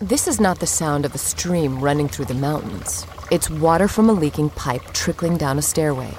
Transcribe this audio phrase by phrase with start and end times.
[0.00, 3.06] This is not the sound of a stream running through the mountains.
[3.30, 6.12] It's water from a leaking pipe trickling down a stairway.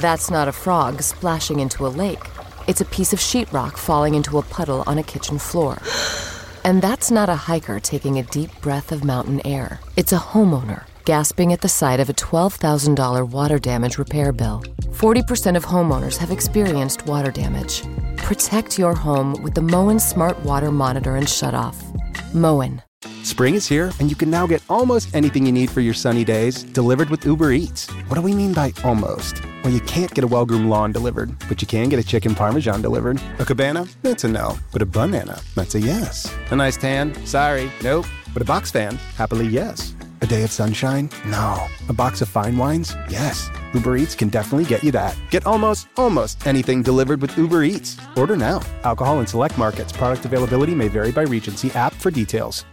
[0.00, 2.22] That's not a frog splashing into a lake.
[2.66, 5.78] It's a piece of sheetrock falling into a puddle on a kitchen floor.
[6.64, 9.80] And that's not a hiker taking a deep breath of mountain air.
[9.96, 14.62] It's a homeowner gasping at the sight of a $12,000 water damage repair bill.
[14.90, 17.82] 40% of homeowners have experienced water damage.
[18.16, 21.92] Protect your home with the Moen Smart Water Monitor and Shutoff.
[22.34, 22.82] Moen.
[23.22, 26.24] Spring is here, and you can now get almost anything you need for your sunny
[26.24, 27.90] days delivered with Uber Eats.
[28.08, 29.42] What do we mean by almost?
[29.62, 32.34] Well, you can't get a well groomed lawn delivered, but you can get a chicken
[32.34, 33.20] parmesan delivered.
[33.38, 33.86] A cabana?
[34.02, 34.58] That's a no.
[34.72, 35.40] But a banana?
[35.54, 36.32] That's a yes.
[36.50, 37.14] A nice tan?
[37.26, 38.06] Sorry, nope.
[38.32, 38.96] But a box fan?
[39.16, 39.94] Happily, yes.
[40.22, 41.10] A day of sunshine?
[41.26, 41.66] No.
[41.88, 42.96] A box of fine wines?
[43.10, 43.50] Yes.
[43.74, 45.16] Uber Eats can definitely get you that.
[45.30, 47.98] Get almost, almost anything delivered with Uber Eats.
[48.16, 48.60] Order now.
[48.84, 49.92] Alcohol in select markets.
[49.92, 51.24] Product availability may vary by.
[51.24, 52.64] See app for details.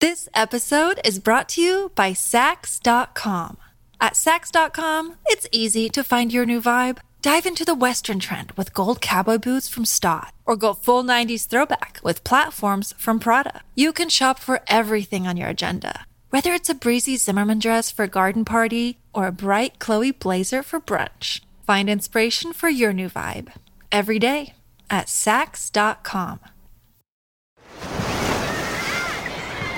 [0.00, 3.56] This episode is brought to you by Saks.com.
[4.00, 6.98] At Saks.com, it's easy to find your new vibe.
[7.22, 11.46] Dive into the Western trend with gold cowboy boots from Staud, or go full 90s
[11.46, 13.62] throwback with platforms from Prada.
[13.74, 16.04] You can shop for everything on your agenda,
[16.34, 20.64] whether it's a breezy Zimmermann dress for a garden party or a bright Chloe blazer
[20.64, 21.40] for brunch.
[21.64, 23.52] Find inspiration for your new vibe
[23.92, 24.52] every day
[24.90, 26.40] at Saks.com.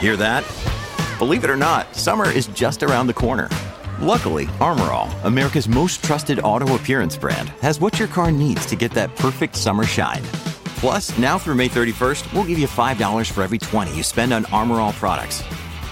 [0.01, 0.47] Hear that?
[1.19, 3.51] Believe it or not, summer is just around the corner.
[4.01, 8.93] Luckily, Armorall, America's most trusted auto appearance brand, has what your car needs to get
[8.93, 10.23] that perfect summer shine.
[10.81, 14.45] Plus, now through May 31st, we'll give you $5 for every 20 you spend on
[14.45, 15.45] Armorall products.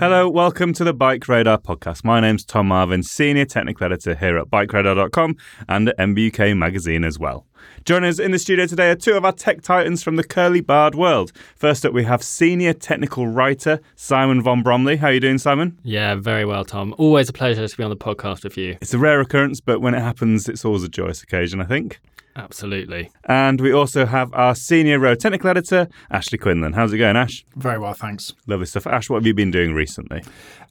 [0.00, 2.04] Hello, welcome to the Bike Radar podcast.
[2.04, 5.36] My name's Tom Marvin, Senior Technical Editor here at BikeRadar.com
[5.68, 7.44] and at MBUK magazine as well.
[7.84, 10.62] Joining us in the studio today are two of our tech titans from the curly
[10.62, 11.32] barred world.
[11.54, 14.96] First up, we have senior technical writer Simon von Bromley.
[14.96, 15.78] How are you doing, Simon?
[15.82, 16.94] Yeah, very well, Tom.
[16.96, 18.78] Always a pleasure to be on the podcast with you.
[18.80, 22.00] It's a rare occurrence, but when it happens, it's always a joyous occasion, I think.
[22.36, 23.10] Absolutely.
[23.24, 26.74] And we also have our senior road technical editor, Ashley Quinlan.
[26.74, 27.44] How's it going, Ash?
[27.56, 28.32] Very well, thanks.
[28.46, 28.86] Lovely stuff.
[28.86, 30.22] Ash, what have you been doing recently?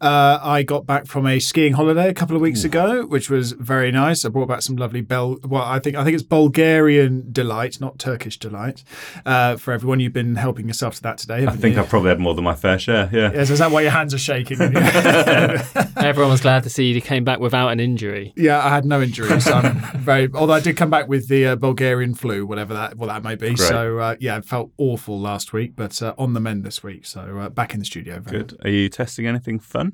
[0.01, 3.51] Uh, I got back from a skiing holiday a couple of weeks ago, which was
[3.51, 4.23] very nice.
[4.23, 5.37] I brought back some lovely Bel.
[5.43, 8.83] Well, I think I think it's Bulgarian delight, not Turkish delight.
[9.25, 11.45] Uh, for everyone, you've been helping yourself to that today.
[11.45, 11.81] I think you?
[11.81, 13.09] I've probably had more than my fair share.
[13.11, 13.31] Yeah.
[13.33, 14.57] Yes, is that why your hands are shaking?
[15.97, 18.33] Everyone was glad to see you came back without an injury.
[18.37, 19.43] Yeah, I had no injuries.
[19.43, 20.29] So I'm very.
[20.33, 23.35] Although I did come back with the uh, Bulgarian flu, whatever that well that may
[23.35, 23.47] be.
[23.47, 23.59] Great.
[23.59, 27.05] So uh, yeah, it felt awful last week, but uh, on the mend this week.
[27.05, 28.19] So uh, back in the studio.
[28.19, 28.57] Very Good.
[28.63, 29.88] Are you testing anything fun?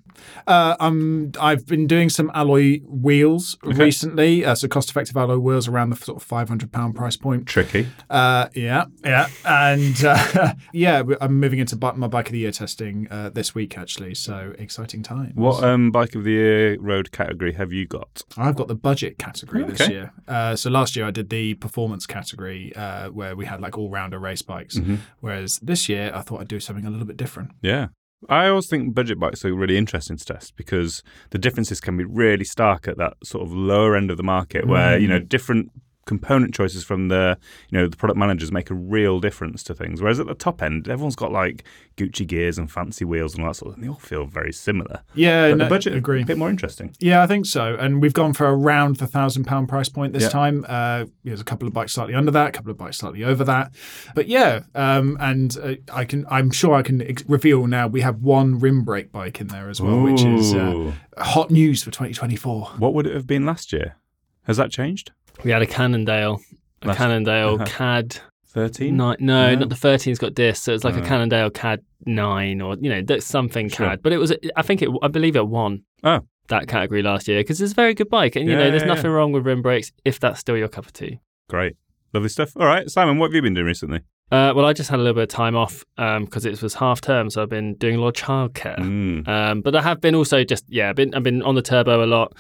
[0.47, 4.45] Uh, um, I've been doing some alloy wheels recently.
[4.45, 7.47] Uh, so cost-effective alloy wheels around the sort of five hundred pound price point.
[7.47, 7.88] Tricky.
[8.09, 13.07] Uh, yeah, yeah, and uh, yeah, I'm moving into my bike of the year testing
[13.09, 14.16] uh, this week actually.
[14.16, 15.35] So exciting times.
[15.35, 18.23] What um, bike of the year road category have you got?
[18.38, 20.12] I've got the budget category this year.
[20.27, 24.19] Uh, so last year I did the performance category uh, where we had like all-rounder
[24.19, 24.77] race bikes.
[24.77, 24.95] Mm-hmm.
[25.19, 27.51] Whereas this year I thought I'd do something a little bit different.
[27.62, 27.88] Yeah.
[28.30, 32.06] I always think budget bikes are really interesting to test because the differences can be
[32.06, 35.30] really stark at that sort of lower end of the market where, you know, mm.
[35.30, 35.72] different
[36.06, 37.38] component choices from the
[37.70, 40.62] you know the product managers make a real difference to things whereas at the top
[40.62, 41.64] end everyone's got like
[41.98, 44.54] gucci gears and fancy wheels and all that sort of and they all feel very
[44.54, 46.22] similar Yeah, but no, the budget agree.
[46.22, 47.76] a bit more interesting Yeah, I think so.
[47.76, 50.30] And we've gone for around the thousand pound price point this Yeah.
[50.30, 50.66] time.
[50.68, 53.44] Uh, there's a couple of bikes slightly under that, a couple of bikes slightly over
[53.46, 53.74] that.
[54.13, 58.01] But yeah, um, and uh, I can, I'm sure I can ex- reveal now we
[58.01, 61.92] have one rim brake bike in there as well, which is uh, hot news for
[61.92, 62.74] 2024.
[62.78, 63.96] what would it have been last year
[64.44, 65.12] has that changed
[65.44, 66.42] We had a Cannondale,
[66.82, 67.66] a That's- Cannondale uh-huh.
[67.66, 68.18] CAD
[68.48, 69.18] 13 nine.
[69.20, 69.60] No, No.
[69.60, 70.64] not the 13's got discs.
[70.64, 71.00] So it's like Oh.
[71.00, 73.88] a Cannondale CAD nine or you know that's something Sure.
[73.88, 74.04] CAD.
[74.04, 77.40] But it was, I think it, I believe it won oh that category last year
[77.40, 79.46] because it's a very good bike, and you Yeah, know there's yeah, nothing wrong with
[79.46, 81.20] rim brakes if that's still your cup of tea.
[81.50, 81.76] great
[82.14, 84.00] lovely stuff all right simon what have you been doing recently
[84.32, 87.00] Uh, well, I just had a little bit of time off because it was half
[87.02, 88.80] term, so I've been doing a lot of childcare.
[88.80, 89.28] Mm.
[89.28, 92.04] Um, but I have been also just yeah, I've been I've been on the turbo
[92.04, 92.34] a lot,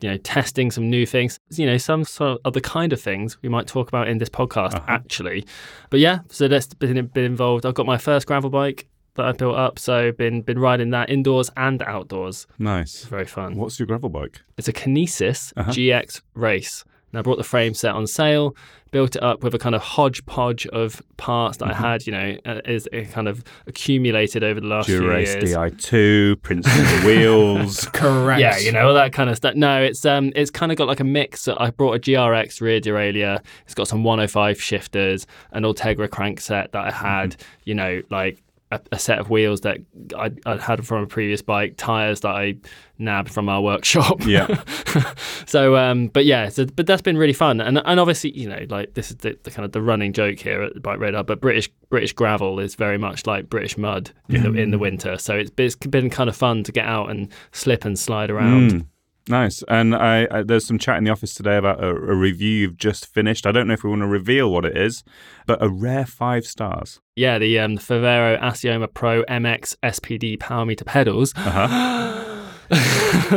[0.00, 3.36] you know, testing some new things, you know, some sort of the kind of things
[3.42, 4.84] we might talk about in this podcast, Uh-huh.
[4.88, 5.44] actually.
[5.90, 7.66] But yeah, so that's been, been involved.
[7.66, 8.86] I've got my first gravel bike
[9.16, 12.46] that I built up, so been been riding that indoors and outdoors.
[12.60, 12.94] Nice.
[12.94, 13.56] It's very fun.
[13.56, 14.40] What's your gravel bike?
[14.56, 15.72] It's a Kinesis Uh-huh.
[15.72, 16.84] GX race.
[17.12, 18.54] And I brought the frame set on sale,
[18.90, 21.84] built it up with a kind of hodgepodge of parts that Mm-hmm.
[21.84, 25.40] I had, you know, uh, is it kind of accumulated over the last Dura-Ace few
[25.40, 25.54] years.
[25.54, 27.86] Di2, Princeton the wheels.
[27.92, 28.40] Correct.
[28.40, 29.54] Yeah, you know all that kind of stuff.
[29.54, 31.48] No, it's um, it's kind of got like a mix.
[31.48, 33.40] I brought a GRX rear derailleur.
[33.64, 37.36] It's got some 105 shifters, an Ultegra crankset that I had.
[37.64, 39.78] You know, like a, a set of wheels that
[40.16, 42.56] I I had from a previous bike, tires that I
[42.98, 44.24] nabbed from our workshop.
[44.26, 44.62] Yeah.
[45.46, 48.66] so, um, but yeah, so, but that's been really fun, and and obviously, you know,
[48.68, 51.24] like this is the, the kind of the running joke here at Bike Radar.
[51.24, 55.16] But British British gravel is very much like British mud in the in the winter.
[55.18, 58.70] So it's it's been kind of fun to get out and slip and slide around.
[58.72, 58.86] Mm,
[59.28, 59.62] nice.
[59.68, 62.76] And I, I there's some chat in the office today about a, a review you've
[62.76, 63.46] just finished.
[63.46, 65.04] I don't know if we want to reveal what it is,
[65.46, 67.00] but a rare five stars.
[67.16, 71.32] Yeah, the um, Favero Assioma Pro MX SPD power meter pedals.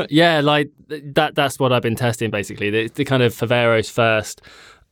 [0.10, 1.36] yeah, like that.
[1.36, 2.70] That's what I've been testing basically.
[2.70, 4.42] The, the kind of Favero's first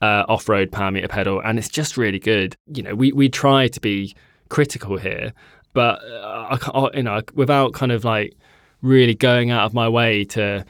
[0.01, 2.55] uh, off-road power meter pedal, and it's just really good.
[2.73, 4.15] You know, we we try to be
[4.49, 5.33] critical here,
[5.73, 8.35] but uh, I you know, without kind of like
[8.81, 10.65] really going out of my way to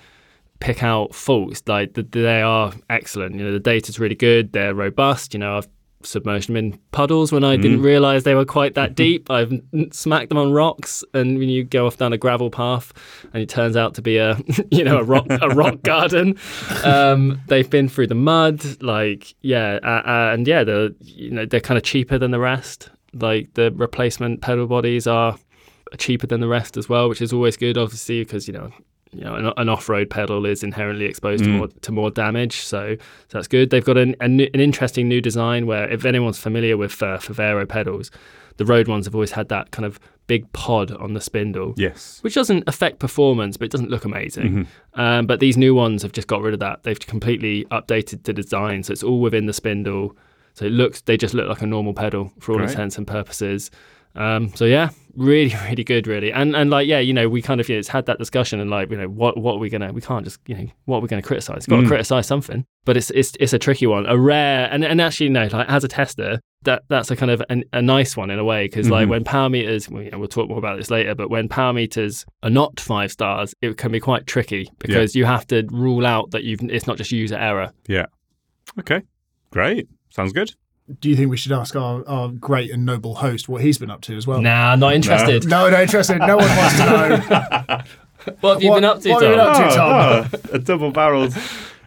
[0.60, 1.64] pick out faults.
[1.68, 3.36] Like th- they are excellent.
[3.36, 4.54] You know, the data's really good.
[4.54, 5.34] They're robust.
[5.34, 5.68] You know, I've
[6.02, 9.30] submerged them in puddles when I didn't realize they were quite that deep.
[9.30, 9.54] I've
[9.92, 12.94] smacked them on rocks, and when you go off down a gravel path,
[13.34, 14.38] and it turns out to be a
[14.72, 16.38] you know a rock a rock garden.
[16.84, 18.82] Um, they've been through the mud.
[18.82, 22.40] Like yeah, uh, uh, and yeah, they're you know they're kind of cheaper than the
[22.40, 22.90] rest.
[23.14, 25.38] Like the replacement pedal bodies are
[25.98, 28.72] cheaper than the rest as well, which is always good, obviously, because you know,
[29.12, 32.58] you know, an, an off-road pedal is inherently exposed to more to more damage.
[32.58, 32.96] So,
[33.28, 33.70] so that's good.
[33.72, 37.18] They've got an, a new- an interesting new design where, if anyone's familiar with uh,
[37.18, 38.12] Favero pedals,
[38.58, 41.74] the road ones have always had that kind of big pod on the spindle.
[41.76, 42.20] Yes.
[42.22, 44.68] Which doesn't affect performance, but it doesn't look amazing.
[44.94, 46.84] Um, but these new ones have just got rid of that.
[46.84, 50.16] They've completely updated the design, so it's all within the spindle.
[50.54, 52.72] So it looks, they just look like a normal pedal for all Great.
[52.72, 53.72] intents and purposes.
[54.20, 56.32] Um, so yeah, really, really good, really.
[56.32, 58.60] And and like yeah, you know, we kind of you know, it's had that discussion
[58.60, 59.92] and like you know, what what are we gonna?
[59.94, 61.66] We can't just you know, what are we gonna criticize?
[61.66, 62.66] Got to criticize something.
[62.86, 65.84] But it's it's it's a tricky one, a rare and and actually no, like as
[65.84, 68.90] a tester, that that's a kind of an, a nice one in a way because
[68.90, 71.16] like when power meters, well, you know, we'll talk more about this later.
[71.16, 75.26] But when power meters are not five stars, it can be quite tricky because you
[75.26, 77.72] have to rule out that you've it's not just user error.
[77.88, 78.08] Yeah.
[78.80, 79.02] Okay.
[79.52, 79.88] Great.
[80.10, 80.54] Sounds good.
[81.00, 83.92] Do you think we should ask our, our great and noble host what he's been
[83.92, 84.42] up to as well?
[84.42, 85.48] Nah, not interested.
[85.48, 86.18] No, no, interested.
[86.20, 87.82] No one wants to know.
[88.42, 89.32] What have you What- been up to, what Tom?
[89.32, 90.30] been up to, Tom?
[90.52, 91.34] Oh, a double barreled.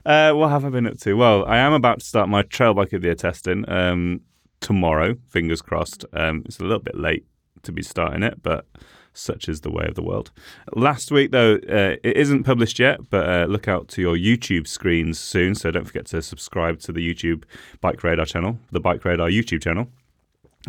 [0.05, 1.13] Uh, what have I been up to?
[1.15, 4.23] Well, I am about to start my trail bike of the year testing um,
[4.61, 5.15] tomorrow.
[5.29, 6.07] Fingers crossed.
[6.15, 7.27] Um, it's a little bit late
[7.65, 8.67] to be starting it, but
[9.13, 10.31] such is the way of the world.
[10.75, 14.67] Last week, though, uh, it isn't published yet, but uh, look out to your YouTube
[14.67, 15.55] screens soon.
[15.55, 17.45] So don't forget to subscribe to the YouTube
[17.81, 19.89] Bike Radar channel, the Bike Radar YouTube channel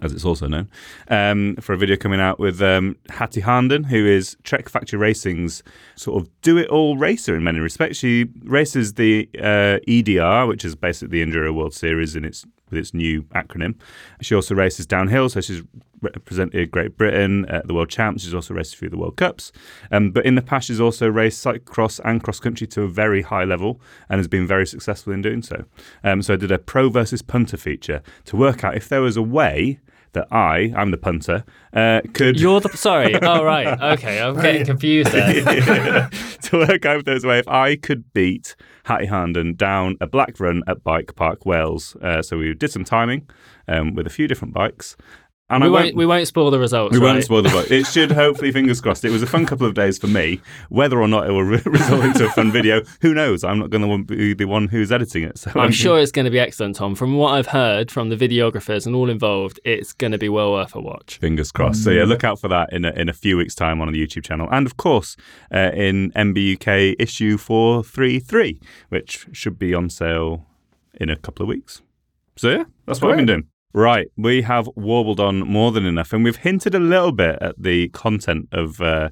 [0.01, 0.69] as it's also known,
[1.09, 5.61] um, for a video coming out with um, Hattie Harnden, who is Trek Factory Racing's
[5.95, 7.97] sort of do-it-all racer in many respects.
[7.97, 12.79] She races the uh, EDR, which is basically the Enduro World Series in its with
[12.79, 13.75] its new acronym.
[14.21, 15.63] She also races downhill, so she's
[16.01, 18.23] represented Great Britain at the World Champs.
[18.23, 19.51] She's also raced through the World Cups.
[19.91, 23.21] Um, but in the past, she's also raced cyclocross and cross country to a very
[23.21, 25.65] high level and has been very successful in doing so.
[26.03, 29.17] Um, so I did a pro versus punter feature to work out if there was
[29.17, 29.79] a way
[30.13, 31.43] that I, I'm the punter,
[31.73, 33.15] uh, could You're the sorry.
[33.23, 34.21] Oh right, okay.
[34.21, 36.09] I'm getting confused there.
[36.41, 38.55] to work out those there's way if I could beat
[38.85, 41.95] Hattie Harnden down a black run at Bike Park Wales.
[42.01, 43.27] Uh, so we did some timing
[43.67, 44.97] um, with a few different bikes.
[45.53, 45.95] And We I won't.
[45.95, 46.93] We won't spoil the results.
[46.93, 47.13] we right?
[47.13, 47.69] won't spoil the bike.
[47.71, 49.05] It should hopefully, fingers crossed.
[49.05, 50.41] It was a fun couple of days for me.
[50.69, 53.43] Whether or not it will re- result into a fun video, who knows?
[53.43, 55.37] I'm not going to be the one who's editing it.
[55.37, 56.95] So I'm sure it's going to be excellent, Tom.
[56.95, 60.51] From what I've heard from the videographers and all involved, it's going to be well
[60.51, 61.17] worth a watch.
[61.19, 61.83] Fingers crossed.
[61.83, 64.07] So yeah, look out for that in a, in a few weeks' time on the
[64.07, 65.15] YouTube channel, and of course
[65.53, 70.45] uh, in MBUK issue four three three, which should be on sale
[70.95, 71.81] in a couple of weeks.
[72.35, 73.47] So yeah, that's what I've been doing.
[73.75, 77.55] Right, we have warbled on more than enough, and we've hinted a little bit at
[77.57, 79.09] the content of uh,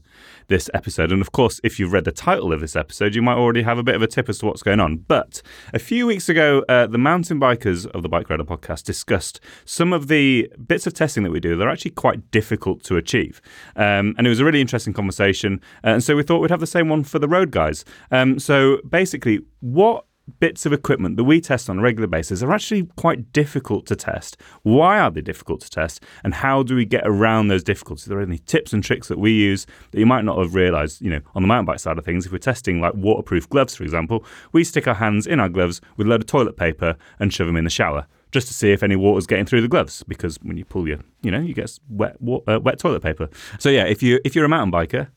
[0.50, 1.12] this episode.
[1.12, 3.80] And of course, if you've read the title of this episode, you might already have
[3.80, 4.98] a bit of a tip as to what's going on.
[4.98, 5.41] But
[5.74, 9.94] a few weeks ago, uh, the mountain bikers of the Bike Radar podcast discussed some
[9.94, 13.41] of the bits of testing that we do that are actually quite difficult to achieve.
[13.75, 15.60] Um, and it was a really interesting conversation.
[15.84, 17.84] Uh, and so we thought we'd have the same one for the road guys.
[18.12, 20.06] Um, so basically, what
[20.40, 23.96] bits of equipment that we test on a regular basis are actually quite difficult to
[23.96, 24.38] test.
[24.63, 26.04] Why are they difficult to test?
[26.24, 28.08] And how do we get around those difficulties?
[28.08, 31.01] Are there any tips and tricks that we use that you might not have realized,
[31.01, 32.25] you know, on the mountain bike side of things?
[32.25, 35.82] If we're testing like waterproof gloves, for example, we stick our hands in our gloves
[35.98, 38.72] with a load of toilet paper and shove them in the shower just to see
[38.72, 41.54] if any water's getting through the gloves because when you pull your, you know, you
[41.54, 42.16] get wet,
[42.48, 43.30] uh, wet toilet paper.
[43.60, 45.10] So yeah, if you if you're a mountain biker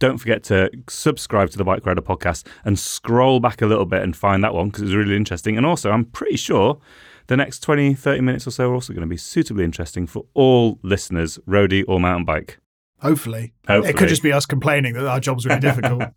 [0.00, 4.02] don't forget to subscribe to the Bike Radar podcast and scroll back a little bit
[4.02, 5.56] and find that one because it's really interesting.
[5.56, 6.80] And also, I'm pretty sure
[7.28, 10.24] the next 20, 30 minutes or so are also going to be suitably interesting for
[10.34, 12.58] all listeners, roadie or mountain bike.
[13.00, 13.52] Hopefully.
[13.68, 13.90] Hopefully.
[13.90, 16.02] It could just be us complaining that our job's really difficult.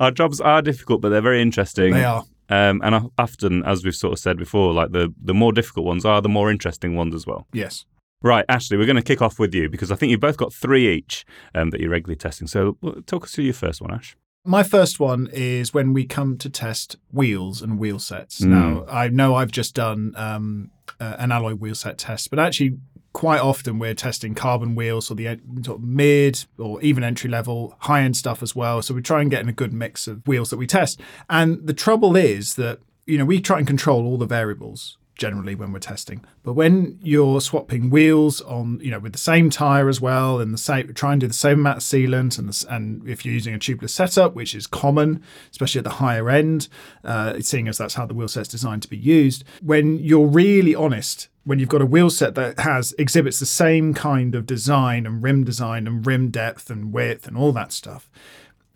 [0.00, 1.92] Our jobs are difficult, but they're very interesting.
[1.92, 2.24] they are.
[2.48, 6.06] Um, and often, as we've sort of said before, like the, the more difficult ones
[6.06, 7.46] are the more interesting ones as well.
[7.52, 7.84] Yes.
[8.20, 10.52] Right, Ashley, we're going to kick off with you because I think you've both got
[10.52, 12.48] three each um, that you're regularly testing.
[12.48, 14.16] So talk us through your first one, Ash.
[14.44, 18.40] My first one is when we come to test wheels and wheel sets.
[18.40, 18.48] Mm.
[18.48, 22.78] Now, I know I've just done um, uh, an alloy wheel set test, but actually,
[23.12, 27.76] quite often we're testing carbon wheels or the sort of mid or even entry level,
[27.80, 28.80] high end stuff as well.
[28.80, 31.00] So we try and get in a good mix of wheels that we test.
[31.28, 35.54] And the trouble is that, you know, we try and control all the variables generally
[35.54, 36.24] when we're testing.
[36.42, 40.54] But when you're swapping wheels on, you know, with the same tire as well, and
[40.54, 43.34] the same, try and do the same amount of sealant, and the, and if you're
[43.34, 46.68] using a tubeless setup, which is common, especially at the higher end,
[47.04, 49.44] uh, seeing as that's how the wheel set's designed to be used.
[49.60, 53.94] When you're really honest, when you've got a wheel set that has exhibits the same
[53.94, 58.08] kind of design and rim design and rim depth and width and all that stuff,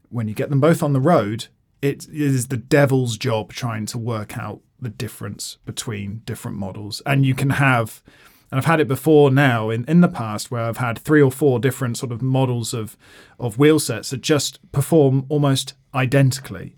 [0.08, 1.46] when you get them both on the road,
[1.80, 7.00] it is the devil's job trying to work out the difference between different models.
[7.06, 8.02] And you can have,
[8.50, 11.30] and I've had it before now in, in the past where I've had three or
[11.30, 12.96] four different sort of models of,
[13.38, 16.76] of wheel sets that just perform almost identically.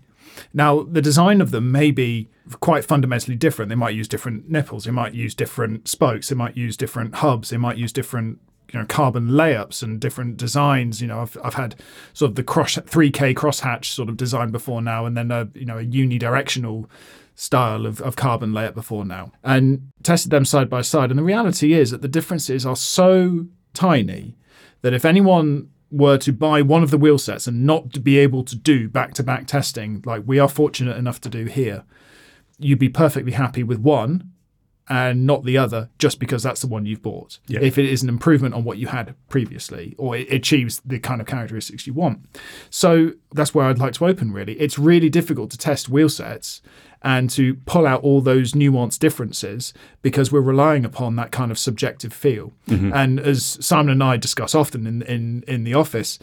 [0.53, 3.69] Now, the design of them may be quite fundamentally different.
[3.69, 7.49] They might use different nipples, they might use different spokes, they might use different hubs,
[7.49, 8.39] they might use different
[8.73, 11.75] you know carbon layups and different designs you know I've, I've had
[12.13, 15.65] sort of the cross 3k crosshatch sort of design before now and then a you
[15.65, 16.87] know a unidirectional
[17.35, 21.09] style of, of carbon layup before now and tested them side by side.
[21.11, 24.37] And the reality is that the differences are so tiny
[24.81, 28.17] that if anyone were to buy one of the wheel sets and not to be
[28.17, 31.83] able to do back-to-back testing like we are fortunate enough to do here
[32.57, 34.31] you'd be perfectly happy with one
[34.87, 37.39] and not the other just because that's the one you've bought.
[37.47, 37.59] Yeah.
[37.61, 41.21] If it is an improvement on what you had previously or it achieves the kind
[41.21, 42.25] of characteristics you want.
[42.69, 44.53] So that's where I'd like to open really.
[44.59, 46.61] It's really difficult to test wheel sets
[47.01, 51.59] and to pull out all those nuanced differences because we're relying upon that kind of
[51.59, 52.53] subjective feel.
[52.67, 52.93] Mm-hmm.
[52.93, 56.17] And as Simon and I discuss often in, in, in the office,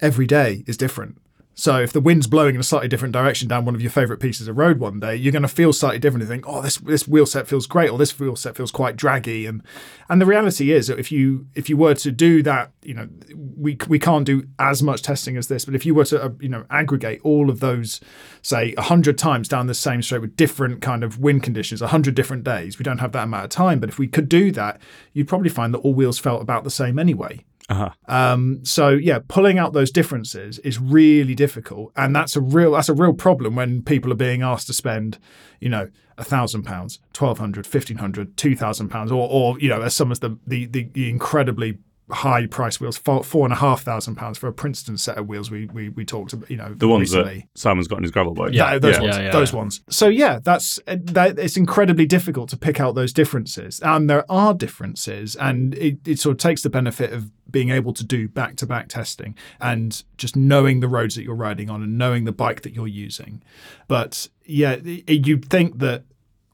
[0.00, 1.20] every day is different.
[1.60, 4.18] So if the wind's blowing in a slightly different direction down one of your favorite
[4.18, 6.78] pieces of road one day, you're going to feel slightly different and think, "Oh, this
[6.78, 9.62] this wheel set feels great," or "This wheel set feels quite draggy." And
[10.08, 13.10] and the reality is that if you if you were to do that, you know,
[13.36, 15.66] we we can't do as much testing as this.
[15.66, 18.00] But if you were to uh, you know aggregate all of those,
[18.40, 22.42] say hundred times down the same straight with different kind of wind conditions, hundred different
[22.42, 23.80] days, we don't have that amount of time.
[23.80, 24.80] But if we could do that,
[25.12, 27.44] you'd probably find that all wheels felt about the same anyway.
[27.70, 27.90] Uh-huh.
[28.08, 32.88] Um, so yeah, pulling out those differences is really difficult, and that's a real that's
[32.88, 35.18] a real problem when people are being asked to spend,
[35.60, 39.68] you know, a thousand pounds, twelve hundred, fifteen hundred, two thousand pounds, or or you
[39.68, 41.78] know, as some as the the, the incredibly
[42.12, 45.28] high price wheels, four four and a half thousand pounds for a Princeton set of
[45.28, 45.50] wheels.
[45.50, 47.46] We we we talked about, you know, The ones recently.
[47.52, 48.52] that Simon's got in his gravel bike.
[48.52, 49.02] Yeah, those Yeah.
[49.02, 49.16] ones.
[49.16, 49.58] Yeah, yeah, those yeah.
[49.58, 49.80] ones.
[49.90, 51.38] So yeah, that's that.
[51.38, 56.18] It's incredibly difficult to pick out those differences, and there are differences, and it, it
[56.18, 60.78] sort of takes the benefit of being able to do back-to-back testing and just knowing
[60.78, 63.42] the roads that you're riding on and knowing the bike that you're using.
[63.88, 66.04] But yeah, you'd think that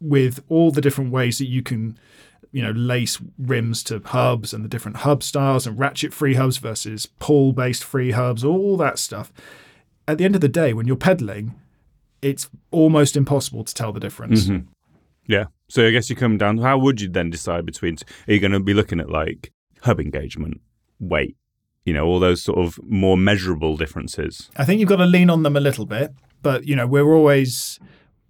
[0.01, 1.99] with all the different ways that you can
[2.57, 6.57] you know, lace rims to hubs and the different hub styles and ratchet free hubs
[6.57, 9.31] versus pull based free hubs, all that stuff.
[10.09, 11.55] At the end of the day, when you're pedaling,
[12.23, 14.45] it's almost impossible to tell the difference.
[14.45, 14.69] Mm-hmm.
[15.27, 15.45] Yeah.
[15.69, 16.57] So I guess you come down.
[16.57, 17.99] How would you then decide between?
[18.27, 20.63] Are you going to be looking at like hub engagement,
[20.99, 21.37] weight,
[21.85, 24.49] you know, all those sort of more measurable differences?
[24.57, 27.13] I think you've got to lean on them a little bit, but you know, we're
[27.13, 27.79] always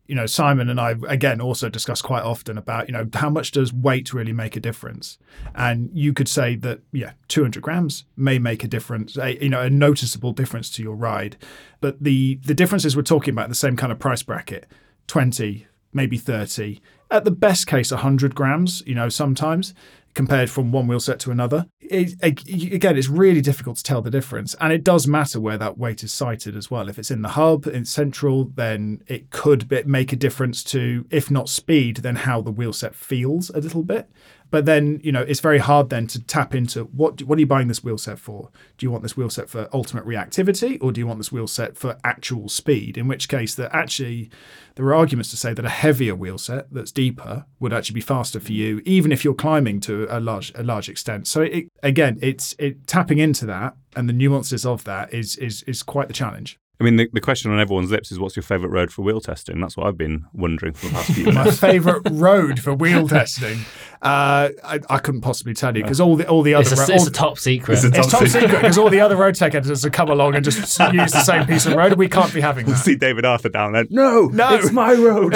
[0.07, 3.51] you know, Simon and I again also discuss quite often about, you know, how much
[3.51, 5.19] does weight really make a difference?
[5.55, 9.63] And you could say that, yeah, 200 grams may make a difference, a, you know,
[9.63, 11.37] a noticeable difference to your ride.
[11.81, 14.67] But the the differences we're talking about the same kind of price bracket,
[15.09, 19.75] 20, maybe 30, at the best case 100 grams, you know, sometimes
[20.17, 21.67] compared from one wheel set to another.
[21.79, 24.57] It, again, it's really difficult to tell the difference.
[24.61, 26.89] And it does matter where that weight is sited as well.
[26.89, 31.31] If it's in the hub, in central, then it could make a difference to, if
[31.31, 34.11] not speed, then how the wheel set feels a little bit.
[34.51, 37.47] But then, you know, it's very hard then to tap into what what are you
[37.47, 38.51] buying this wheel set for?
[38.79, 41.47] Do you want this wheel set for ultimate reactivity or do you want this wheel
[41.47, 42.97] set for actual speed?
[42.97, 44.31] In which case that actually
[44.77, 48.01] there are arguments to say that a heavier wheel set that's deeper would actually be
[48.01, 51.27] faster for you, even if you're climbing to a large a large extent.
[51.27, 55.63] So it, again, it's it tapping into that and the nuances of that is is
[55.65, 56.59] is quite the challenge.
[56.79, 59.21] I mean, the, the question on everyone's lips is what's your favourite road for wheel
[59.21, 59.61] testing?
[59.61, 61.63] That's what I've been wondering for the past few minutes.
[61.63, 63.61] My favourite road for wheel testing?
[64.03, 66.77] Uh, I, I, couldn't possibly tell you because all the all the other it's a,
[66.77, 67.77] ro- it's a top secret.
[67.77, 70.11] It's, a top, it's top secret because all the other road tech editors have come
[70.11, 70.59] along and just
[70.93, 71.95] use the same piece of road.
[71.95, 72.77] We can't be having that.
[72.77, 73.87] see David Arthur down there.
[73.89, 75.35] No, no, it's my road.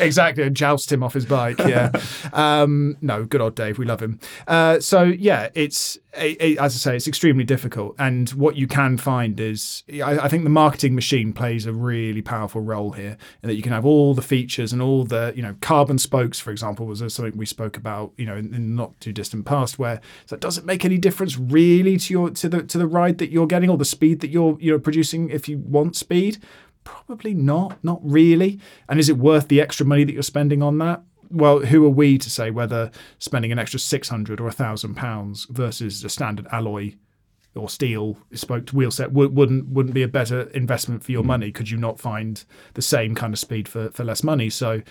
[0.00, 1.58] exactly, and joust him off his bike.
[1.58, 1.90] Yeah,
[2.32, 3.78] um, no, good old Dave.
[3.78, 4.18] We love him.
[4.46, 7.94] Uh, so yeah, it's it, as I say, it's extremely difficult.
[7.98, 12.22] And what you can find is, I, I, think the marketing machine plays a really
[12.22, 15.42] powerful role here, in that you can have all the features and all the, you
[15.42, 18.98] know, carbon spokes, for example, was something we spoke about, you know, in, in not
[19.00, 22.62] too distant past, where so does it make any difference really to your to the
[22.62, 25.58] to the ride that you're getting or the speed that you're you're producing if you
[25.58, 26.38] want speed?
[26.84, 28.58] Probably not, not really.
[28.88, 31.02] And is it worth the extra money that you're spending on that?
[31.30, 34.94] Well, who are we to say whether spending an extra six hundred or a thousand
[34.94, 36.94] pounds versus a standard alloy
[37.54, 41.26] or steel spoke wheel set would, wouldn't wouldn't be a better investment for your mm.
[41.26, 41.52] money?
[41.52, 42.44] Could you not find
[42.74, 44.50] the same kind of speed for, for less money?
[44.50, 44.82] So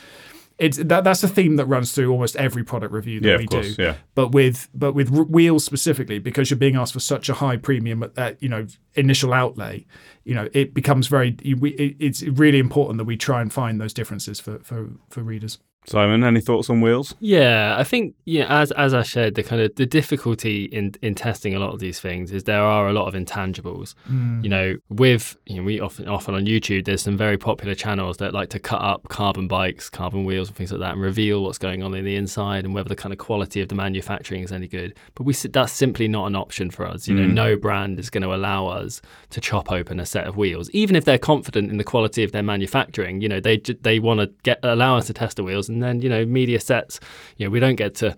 [0.58, 3.46] it's that that's a theme that runs through almost every product review that yeah, we
[3.46, 3.84] course, do.
[3.84, 3.96] Yeah.
[4.16, 8.02] But with but with wheels specifically, because you're being asked for such a high premium
[8.02, 8.66] at that you know
[8.96, 9.86] initial outlay,
[10.24, 11.38] you know it becomes very.
[11.44, 15.60] It's really important that we try and find those differences for for, for readers.
[15.88, 17.16] Simon, any thoughts on wheels?
[17.22, 21.16] Yeah, I think yeah, as as I shared, the kind of the difficulty in in
[21.16, 23.96] testing a lot of these things is there are a lot of intangibles.
[24.12, 24.44] Mm.
[24.44, 28.18] You know, with you know, we often often on YouTube, there's some very popular channels
[28.18, 31.44] that like to cut up carbon bikes, carbon wheels, and things like that, and reveal
[31.44, 34.44] what's going on in the inside and whether the kind of quality of the manufacturing
[34.44, 34.94] is any good.
[35.16, 37.08] But we that's simply not an option for us.
[37.08, 37.34] You know, mm.
[37.34, 40.98] no brand is going to allow us to chop open a set of wheels, even
[40.98, 43.22] if they're confident in the quality of their manufacturing.
[43.22, 46.02] You know, they they want to get allow us to test the wheels and and
[46.02, 47.00] then you know media sets.
[47.38, 48.16] You know, we don't get to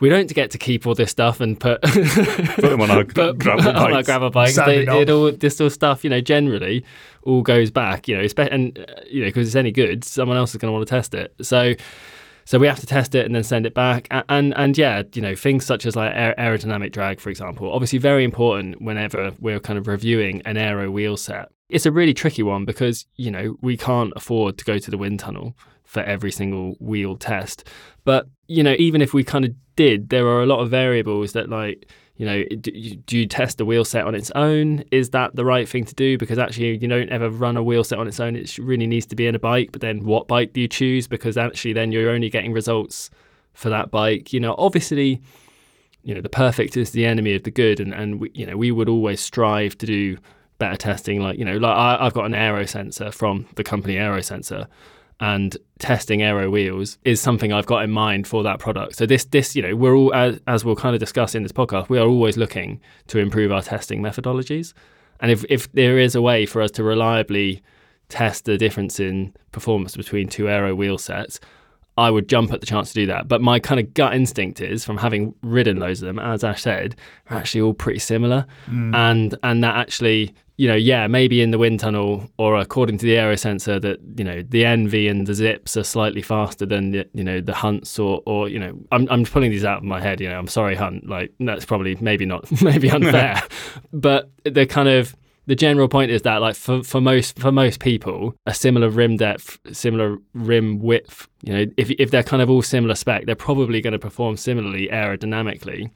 [0.00, 3.34] we don't get to keep all this stuff and put, put them on our gravel
[3.34, 3.66] bikes.
[3.66, 4.56] On our gravel bikes.
[4.56, 6.86] They, it all, this sort of stuff, you know, generally
[7.22, 10.52] all goes back, you know, and, uh, you know, because it's any good, someone else
[10.52, 11.34] is going to want to test it.
[11.42, 11.74] So,
[12.46, 14.08] so we have to test it and then send it back.
[14.10, 17.98] And, and, and yeah, you know, things such as like aerodynamic drag, for example, obviously
[17.98, 21.50] very important whenever we're kind of reviewing an aero wheel set.
[21.68, 24.96] It's a really tricky one because, you know, we can't afford to go to the
[24.96, 25.54] wind tunnel
[25.90, 27.66] for every single wheel test.
[28.04, 31.32] But, you know, even if we kind of did, there are a lot of variables
[31.32, 32.70] that, like, you know, do,
[33.18, 34.84] you test the wheel set on its own?
[34.92, 36.16] Is that the right thing to do?
[36.16, 38.36] Because actually, you don't ever run a wheel set on its own.
[38.36, 39.70] It really needs to be in a bike.
[39.72, 41.08] But then, what bike do you choose?
[41.08, 43.10] Because actually, then you're only getting results
[43.54, 44.32] for that bike.
[44.32, 45.20] You know, obviously,
[46.04, 48.56] you know, the perfect is the enemy of the good, and and we, you know,
[48.56, 50.18] we would always strive to do
[50.58, 51.20] better testing.
[51.20, 54.68] Like, you know, like I, I've got an aero sensor from the company Aero Sensor
[55.20, 58.96] and testing aero wheels is something I've got in mind for that product.
[58.96, 61.52] So this this you know we're all as, as we'll kind of discuss in this
[61.52, 64.72] podcast, we are always looking to improve our testing methodologies.
[65.20, 67.62] And if if there is a way for us to reliably
[68.08, 71.38] test the difference in performance between two aero wheel sets,
[71.98, 73.28] I would jump at the chance to do that.
[73.28, 76.62] But my kind of gut instinct is from having ridden loads of them, as Ash
[76.62, 76.96] said,
[77.28, 78.46] are actually all pretty similar.
[78.70, 78.94] Mm.
[78.94, 83.06] And and that actually you know, yeah, maybe in the wind tunnel or according to
[83.06, 86.90] the aero sensor that, you know, the ENVE and the Zipps are slightly faster than,
[86.90, 89.84] the, you know, the hunts or, or, you know, I'm, I'm pulling these out of
[89.84, 93.42] my head, you know, I'm sorry, hunt, like that's probably maybe not, maybe unfair,
[93.94, 97.80] but the kind of, the general point is that like for, for most for most
[97.80, 102.48] people a similar rim depth similar rim width you know if, if they're kind of
[102.48, 105.90] all similar spec they're probably going to perform similarly aerodynamically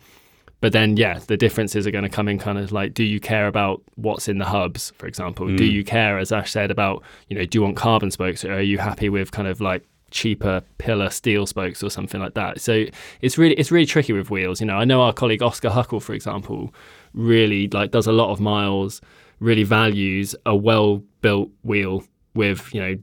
[0.65, 3.21] but then, yeah, the differences are going to come in kind of like, do you
[3.21, 5.47] care about what's in the hubs, for example?
[5.47, 5.59] Mm.
[5.59, 8.55] Do you care, as Ash said, about, you know, do you want carbon spokes or
[8.55, 12.63] are you happy with kind of like cheaper pillar steel spokes or something like that?
[12.63, 12.87] So
[13.21, 14.59] it's really, it's really tricky with wheels.
[14.59, 16.73] You know, I know our colleague Oscar Huckle, for example,
[17.13, 19.03] really like does a lot of miles,
[19.41, 22.97] really values a well built wheel with, you know,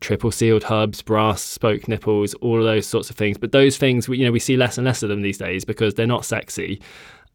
[0.00, 3.38] triple sealed hubs, brass spoke nipples, all of those sorts of things.
[3.38, 5.64] But those things, we, you know, we see less and less of them these days
[5.64, 6.80] because they're not sexy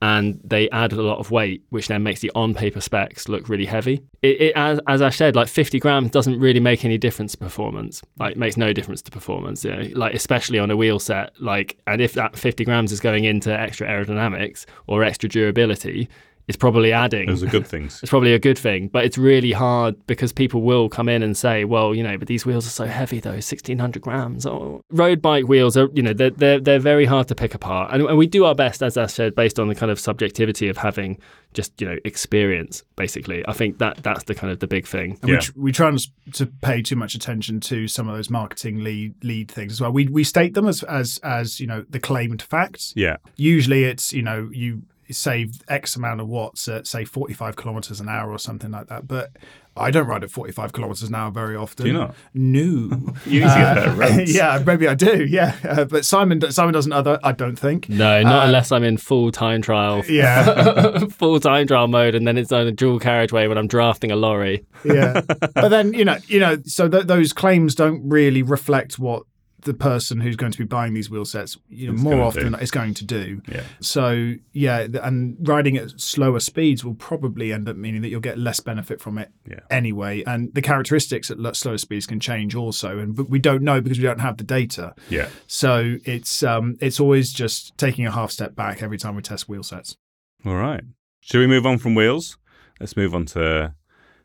[0.02, 3.66] and they add a lot of weight, which then makes the on-paper specs look really
[3.66, 4.04] heavy.
[4.22, 7.38] It, it as, as I said, like 50 grams doesn't really make any difference to
[7.38, 8.02] performance.
[8.20, 9.64] Like, makes no difference to performance.
[9.64, 9.90] You know?
[9.96, 11.32] Like, especially on a wheel set.
[11.42, 16.10] Like, and if that 50 grams is going into extra aerodynamics or extra durability,
[16.48, 17.28] it's probably adding.
[17.28, 18.00] Those are good things.
[18.04, 21.36] it's probably a good thing, but it's really hard because people will come in and
[21.36, 24.82] say, "Well, you know, but these wheels are so heavy, though, sixteen hundred grams." Oh.
[24.92, 28.04] Road bike wheels are, you know, they're, they're they're very hard to pick apart, and,
[28.04, 30.78] and we do our best, as I said, based on the kind of subjectivity of
[30.78, 31.18] having
[31.54, 32.84] just you know experience.
[32.96, 35.18] Basically, I think that that's the kind of the big thing.
[35.22, 35.36] And Yeah.
[35.36, 36.02] we, tr- we try not
[36.34, 39.92] to pay too much attention to some of those marketing lead lead things as well.
[39.92, 42.94] We we state them as as as you know the claimed facts.
[42.96, 43.18] Yeah.
[43.36, 48.10] Usually, it's you know you save X amount of watts at say 45 kilometers an
[48.10, 49.08] hour or something like that.
[49.08, 49.32] But
[49.78, 51.84] I don't ride at 45 kilometers an hour very often.
[51.86, 52.16] Do you not?
[52.34, 53.14] No.
[53.26, 55.26] You need to get yeah, maybe I do.
[55.26, 57.20] Yeah, uh, but Simon Simon doesn't other.
[57.24, 57.90] I don't think.
[57.90, 60.04] No, not Uh, unless I'm in full time trial.
[60.08, 61.00] Yeah.
[61.10, 64.16] full time trial mode, and then it's on a dual carriageway when I'm drafting a
[64.16, 64.66] lorry.
[64.86, 65.22] yeah
[65.56, 69.24] but then you know you know so th- those claims don't really reflect what
[69.66, 72.54] the person who's going to be buying these wheel sets you know It's more often
[72.54, 72.58] do.
[72.60, 73.64] is going to do Yeah.
[73.82, 78.38] so yeah and riding at slower speeds will probably end up meaning that you'll get
[78.40, 79.60] less benefit from it Yeah.
[79.70, 83.82] anyway and the characteristics at slower speeds can change also and but we don't know
[83.82, 85.28] because we don't have the data Yeah.
[85.48, 89.50] so it's um it's always just taking a half step back every time we test
[89.50, 89.98] wheel sets
[90.46, 90.84] All right.
[91.22, 92.38] Should we move on from wheels?
[92.80, 93.74] Let's move on to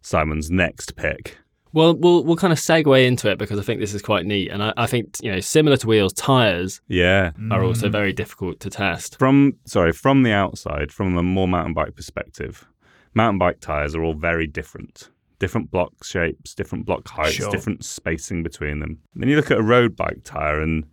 [0.03, 1.39] Simon's next pick.
[1.73, 4.51] Well, we'll we'll kind of segue into it because I think this is quite neat,
[4.51, 7.33] and I, I think you know similar to wheels, tires Yeah.
[7.51, 7.93] are also mm.
[7.93, 9.19] very difficult to test.
[9.19, 12.67] From sorry, from the outside, from a more mountain bike perspective,
[13.15, 15.11] mountain bike tires are all very different.
[15.39, 17.51] Different block shapes, different block heights, Sure.
[17.51, 18.99] different spacing between them.
[19.15, 20.85] Then you look at a road bike tire and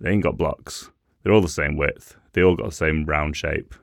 [0.00, 0.90] they ain't got blocks.
[1.22, 2.16] They're all the same width.
[2.32, 3.74] They all got the same round shape.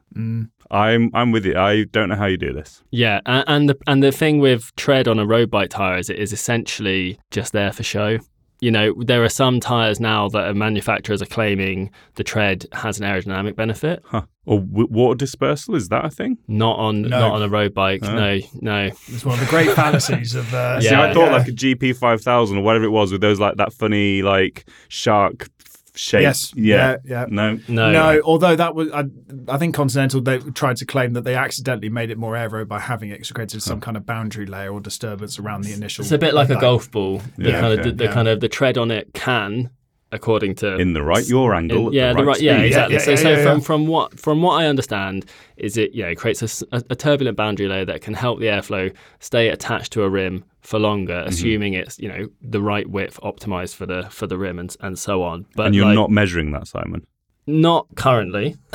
[0.71, 1.55] I'm I'm with you.
[1.57, 2.81] I don't know how you do this.
[2.91, 6.09] Yeah, and, and the and the thing with tread on a road bike tire is
[6.09, 8.17] it is essentially just there for show.
[8.59, 13.05] You know, there are some tires now that manufacturers are claiming the tread has an
[13.05, 14.01] aerodynamic benefit.
[14.05, 14.23] Huh.
[14.47, 16.39] Or w- water dispersal is that a thing?
[16.47, 17.09] Not on No.
[17.19, 17.99] not on a road bike.
[18.03, 18.15] Oh.
[18.15, 18.85] No, no.
[19.07, 21.03] it's one of the great fallacies of uh, See, Yeah.
[21.03, 23.73] I thought like a GP five thousand or whatever it was with those like that
[23.73, 25.49] funny like shark
[25.97, 26.21] shape.
[26.21, 26.53] Yes.
[26.55, 26.97] Yeah.
[27.03, 27.25] Yeah, yeah.
[27.29, 27.59] No.
[27.67, 27.91] No.
[27.91, 29.05] No, although that was, I,
[29.47, 32.79] I think Continental they tried to claim that they accidentally made it more aero by
[32.79, 36.03] having it created some kind of boundary layer or disturbance around the initial.
[36.03, 37.21] It's a bit like a that- golf ball.
[37.37, 38.13] The Yeah, kind of the, the Yeah.
[38.13, 39.69] kind of the tread on it can,
[40.11, 41.87] according to In the right your angle.
[41.87, 42.95] In- yeah, the right, yeah, exactly.
[42.95, 43.63] Yeah, so, yeah, so yeah, from yeah.
[43.63, 45.25] from what from what I understand
[45.57, 49.49] is it yeah it creates a turbulent boundary layer that can help the airflow stay
[49.49, 51.29] attached to a rim for longer, Mm-hmm.
[51.29, 54.97] assuming it's you know the right width optimized for the for the rim and and
[54.99, 55.45] so on.
[55.55, 57.05] But And you're like, not measuring that, Simon.
[57.47, 58.57] Not currently.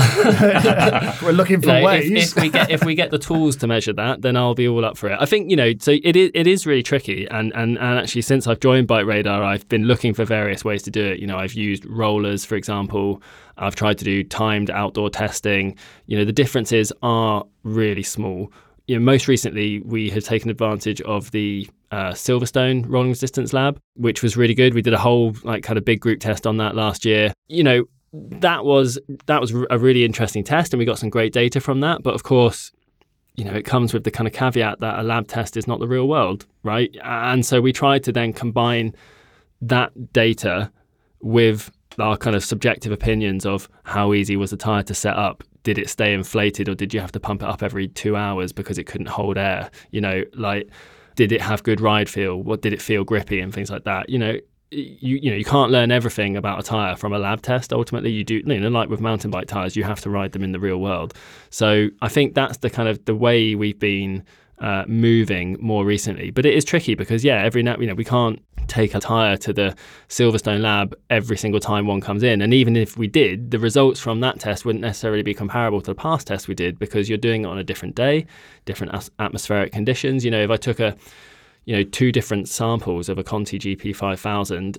[1.23, 2.35] We're looking for You know, if, ways.
[2.35, 4.85] if we get if we get the tools to measure that, then I'll be all
[4.85, 5.19] up for it.
[5.21, 8.23] I think you know, so it is it is really tricky, and and and actually,
[8.23, 11.19] since I've joined Bike Radar, I've been looking for various ways to do it.
[11.21, 13.23] You know, I've used rollers, for example.
[13.59, 15.77] I've tried to do timed outdoor testing.
[16.07, 18.51] You know, the differences are really small.
[18.87, 23.79] You know, most recently we have taken advantage of the uh, Silverstone Rolling Resistance Lab,
[23.95, 24.73] which was really good.
[24.73, 27.33] We did a whole like kind of big group test on that last year.
[27.49, 31.33] You know, that was that was a really interesting test, and we got some great
[31.33, 32.03] data from that.
[32.03, 32.72] But of course,
[33.37, 35.81] you know, it comes with the kind of caveat that a lab test is not
[35.81, 36.94] the real world, right?
[37.03, 38.94] And so we tried to then combine
[39.62, 40.70] that data
[41.20, 45.44] with our kind of subjective opinions of how easy was the tire to set up.
[45.62, 48.53] Did it stay inflated, or did you have to pump it up every two hours
[48.53, 49.70] because it couldn't hold air?
[49.90, 50.68] You know, like
[51.14, 52.42] did it have good ride feel?
[52.42, 54.09] What did it feel grippy and things like that?
[54.09, 54.37] You know,
[54.73, 57.73] you you know you can't learn everything about a tire from a lab test.
[57.73, 58.43] Ultimately, you do.
[58.47, 60.79] You know, like with mountain bike tires, you have to ride them in the real
[60.79, 61.15] world.
[61.51, 64.25] So I think that's the kind of the way we've been
[64.59, 66.31] uh, moving more recently.
[66.31, 69.37] But it is tricky because yeah, every now you know we can't take a tire
[69.37, 69.77] to the
[70.09, 74.01] Silverstone lab every single time one comes in, and even if we did, the results
[74.01, 77.19] from that test wouldn't necessarily be comparable to the past test we did because you're
[77.19, 78.27] doing it on a different day,
[78.65, 80.25] different atmospheric conditions.
[80.25, 80.97] You know, if I took a
[81.64, 84.79] you know two different samples of a Conti GP 5000,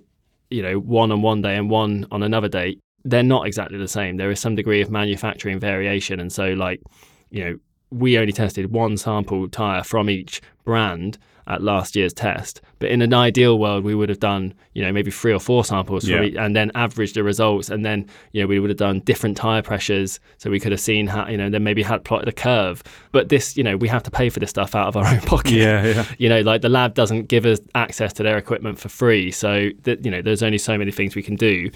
[0.50, 3.88] you know, one on one day and one on another day, they're not exactly the
[3.88, 4.18] same.
[4.18, 6.82] There is some degree of manufacturing variation, and so like
[7.30, 7.58] you know
[7.92, 11.18] we only tested one sample tire from each brand
[11.48, 12.62] at last year's test.
[12.80, 15.64] But in an ideal world, we would have done, you know, maybe three or four
[15.64, 16.22] samples Yeah.
[16.24, 17.70] each, and then averaged the results.
[17.70, 20.20] And then, you know, we would have done different tire pressures.
[20.38, 22.84] So we could have seen how, you know, then maybe had plotted a curve.
[23.12, 25.22] But this, you know, we have to pay for this stuff out of our own
[25.34, 25.54] pocket.
[25.54, 26.06] Yeah, yeah.
[26.18, 29.32] You know, like the lab doesn't give us access to their equipment for free.
[29.32, 31.70] So, that, you know, there's only so many things we can do.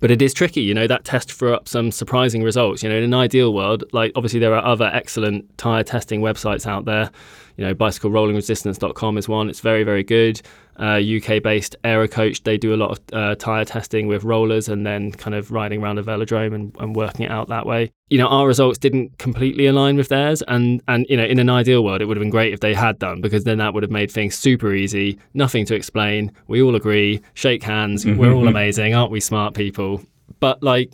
[0.00, 2.82] But it is tricky, you know, that test threw up some surprising results.
[2.82, 6.66] You know, in an ideal world, like obviously there are other excellent tyre testing websites
[6.66, 7.10] out there.
[7.56, 9.50] You know, bicyclerolling-resistance.com is one.
[9.50, 10.40] It's very, very good.
[10.78, 15.12] Uh, UK-based Aerocoach, they do a lot of uh, tyre testing with rollers and then
[15.12, 17.92] kind of riding around a velodrome and, and working it out that way.
[18.10, 21.48] You know, our results didn't completely align with theirs, and and you know, in an
[21.48, 23.82] ideal world, it would have been great if they had done because then that would
[23.84, 25.18] have made things super easy.
[25.32, 26.32] Nothing to explain.
[26.48, 27.22] We all agree.
[27.34, 28.04] Shake hands.
[28.04, 28.48] Mm-hmm, we're all mm-hmm.
[28.48, 30.02] amazing, aren't we, smart people?
[30.40, 30.92] But like,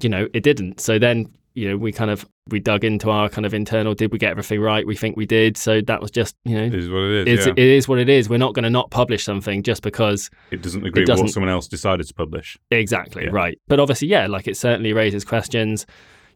[0.00, 0.80] you know, it didn't.
[0.80, 3.92] So then, you know, we kind of we dug into our kind of internal.
[3.94, 4.86] Did we get everything right?
[4.86, 5.56] We think we did.
[5.56, 7.38] So that was just, you know, It is what it is.
[7.38, 7.52] it's, yeah.
[7.52, 8.28] it is what it is.
[8.28, 11.32] We're not going to not publish something just because It doesn't agree with doesn't- what
[11.32, 12.56] someone else decided to publish.
[12.70, 13.30] exactly Yeah.
[13.32, 13.58] right.
[13.66, 15.86] But obviously, yeah, like it certainly raises questions.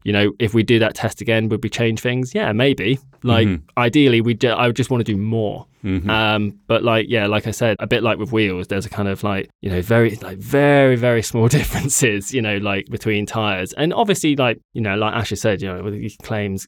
[0.05, 2.35] You know, if we do that test again, would we change things?
[2.35, 2.99] Yeah, maybe.
[3.23, 3.79] Like Mm-hmm.
[3.79, 5.67] ideally, we ju- I would just want to do more.
[5.83, 9.09] Um, but like, yeah, like I said, a bit like with wheels, there's a kind
[9.09, 13.73] of like, you know, very, like very, very small differences, you know, like between tires.
[13.75, 16.67] And obviously, like, you know, like Asher said, you know, he claims,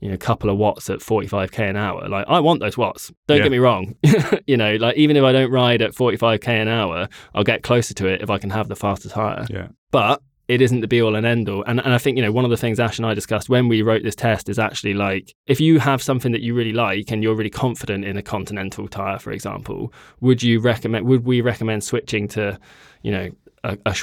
[0.00, 2.08] you know, a couple of watts at 45k an hour.
[2.08, 3.10] Like, I want those watts.
[3.26, 3.42] Don't Yeah.
[3.44, 3.94] get me wrong.
[4.46, 7.92] you know, like, even if I don't ride at 45k an hour, I'll get closer
[7.94, 9.68] to it if I can have the faster tire Yeah.
[9.90, 11.62] but it isn't the be all and end all.
[11.66, 13.68] And, and I think, you know, one of the things Ash and I discussed when
[13.68, 17.10] we wrote this test is actually like, if you have something that you really like
[17.10, 21.40] and you're really confident in a Continental tire, for example, would you recommend, would we
[21.40, 22.58] recommend switching to,
[23.02, 23.30] you know,
[23.64, 23.94] a, a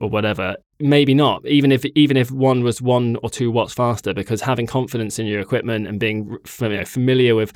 [0.00, 0.56] or whatever?
[0.80, 1.46] Maybe not.
[1.46, 5.26] Even if even if one was one or two watts faster, because having confidence in
[5.26, 7.52] your equipment and being you know, familiar with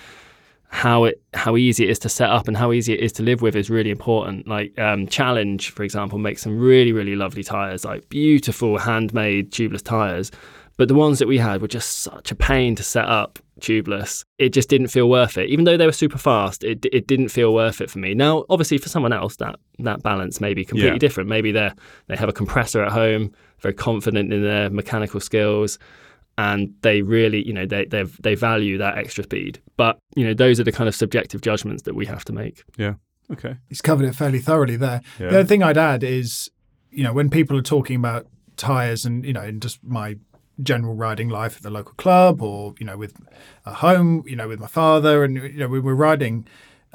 [0.68, 3.22] how it how easy it is to set up and how easy it is to
[3.22, 4.46] live with is really important.
[4.48, 9.82] Like um, Challenge, for example, makes some really really lovely tires, like beautiful handmade tubeless
[9.82, 10.30] tires.
[10.78, 14.26] But the ones that we had were just such a pain to set up tubeless.
[14.36, 15.48] It just didn't feel worth it.
[15.48, 18.12] Even though they were super fast, it it didn't feel worth it for me.
[18.12, 20.98] Now, obviously, for someone else, that that balance may be completely Yeah.
[20.98, 21.30] different.
[21.30, 21.70] Maybe they
[22.08, 25.78] they have a compressor at home, very confident in their mechanical skills
[26.38, 29.60] and they really, you know, they they they value that extra speed.
[29.76, 32.64] But you know, those are the kind of subjective judgments that we have to make.
[32.76, 32.94] Yeah.
[33.32, 33.56] Okay.
[33.68, 35.00] He's covered it fairly thoroughly there.
[35.18, 35.28] Yeah.
[35.28, 36.50] The other thing I'd add is,
[36.90, 40.16] you know, when people are talking about tires and, you know, in just my
[40.62, 43.14] general riding life at the local club or, you know, with
[43.64, 46.46] a home, you know, with my father and, you know, when we're riding,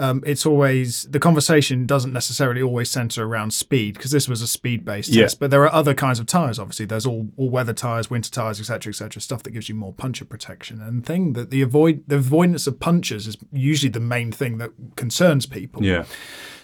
[0.01, 4.47] um, it's always the conversation doesn't necessarily always center around speed because this was a
[4.47, 5.23] speed based Yeah.
[5.23, 5.39] test.
[5.39, 6.59] But there are other kinds of tires.
[6.59, 9.21] Obviously, there's all all weather tires, winter tires, etc., etc.
[9.21, 10.81] Stuff that gives you more puncture protection.
[10.81, 14.71] And thing that the avoid the avoidance of punctures is usually the main thing that
[14.95, 15.83] concerns people.
[15.83, 16.05] Yeah.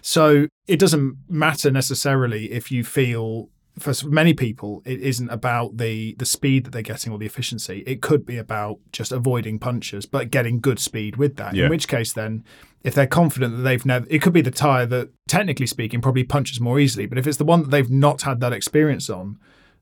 [0.01, 6.15] So it doesn't matter necessarily if you feel for many people it isn't about the
[6.15, 7.83] the speed that they're getting or the efficiency.
[7.85, 11.55] It could be about just avoiding punches but getting good speed with that.
[11.55, 11.65] Yeah.
[11.65, 12.43] In which case then
[12.83, 16.23] if they're confident that they've never it could be the tire that technically speaking probably
[16.23, 19.37] punches more easily, but if it's the one that they've not had that experience on,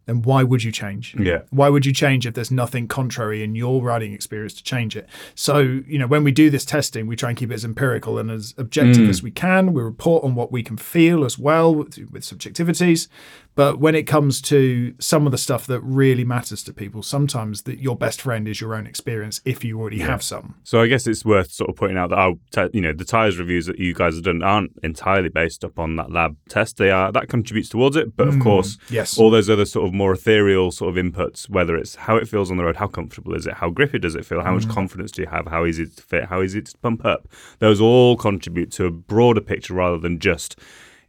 [0.05, 1.15] then why would you change?
[1.19, 1.41] Yeah.
[1.49, 5.07] Why would you change if there's nothing contrary in your riding experience to change it?
[5.33, 8.17] So, you know, when we do this testing, we try and keep it as empirical
[8.17, 9.09] and as objective mm.
[9.09, 9.73] as we can.
[9.73, 13.07] We report on what we can feel as well with, with subjectivities.
[13.55, 17.61] But when it comes to some of the stuff that really matters to people, sometimes
[17.63, 20.55] that your best friend is your own experience if you already have some.
[20.63, 23.05] So I guess it's worth sort of pointing out that our, te- you know, the
[23.05, 26.77] tires reviews that you guys have done aren't entirely based upon that lab test.
[26.77, 29.17] They are that contributes towards it, but of hmm, course, yes.
[29.17, 32.51] all those other sort of more ethereal sort of inputs, whether it's how it feels
[32.51, 34.71] on the road, how comfortable is it, how grippy does it feel, how much hmm.
[34.71, 37.27] confidence do you have, how easy to fit, how easy to pump up.
[37.59, 40.59] Those all contribute to a broader picture rather than just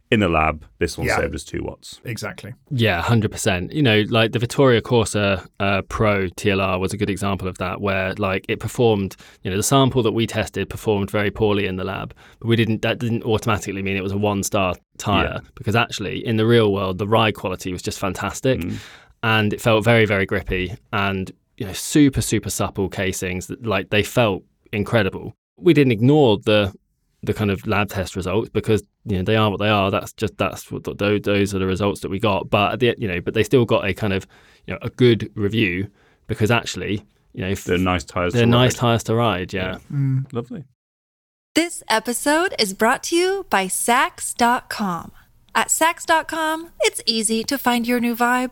[0.09, 0.63] in the lab.
[0.79, 1.17] This one Yeah.
[1.17, 1.99] saved us two watts.
[2.05, 2.53] Exactly.
[2.71, 3.73] Yeah, hundred percent.
[3.73, 7.81] You know, like the Vittoria Corsa uh, Pro TLR was a good example of that,
[7.81, 9.15] where like it performed.
[9.43, 12.55] You know, the sample that we tested performed very poorly in the lab, but we
[12.55, 12.81] didn't.
[12.83, 15.49] That didn't automatically mean it was a one-star tire Yeah.
[15.55, 18.61] because actually, in the real world, the ride quality was just fantastic,
[19.23, 23.47] and it felt very, very grippy and you know, super, super supple casings.
[23.47, 25.33] That like they felt incredible.
[25.59, 26.71] We didn't ignore the
[27.27, 29.91] the kind of lab test results because you know they are what they are.
[29.91, 32.49] That's just that's what those, those are the results that we got.
[32.49, 34.25] But at the, you know, but they still got a kind of
[34.65, 35.89] you know a good review
[36.25, 38.33] because actually you know if They're nice tires.
[38.33, 38.79] they're to nice ride.
[38.79, 39.53] tires to ride.
[39.53, 39.77] Yeah.
[39.93, 40.33] Mm.
[40.33, 40.63] Lovely.
[41.53, 45.11] This episode is brought to you by Saks.com.
[45.55, 48.51] At Saks.com, it's easy to find your new vibe.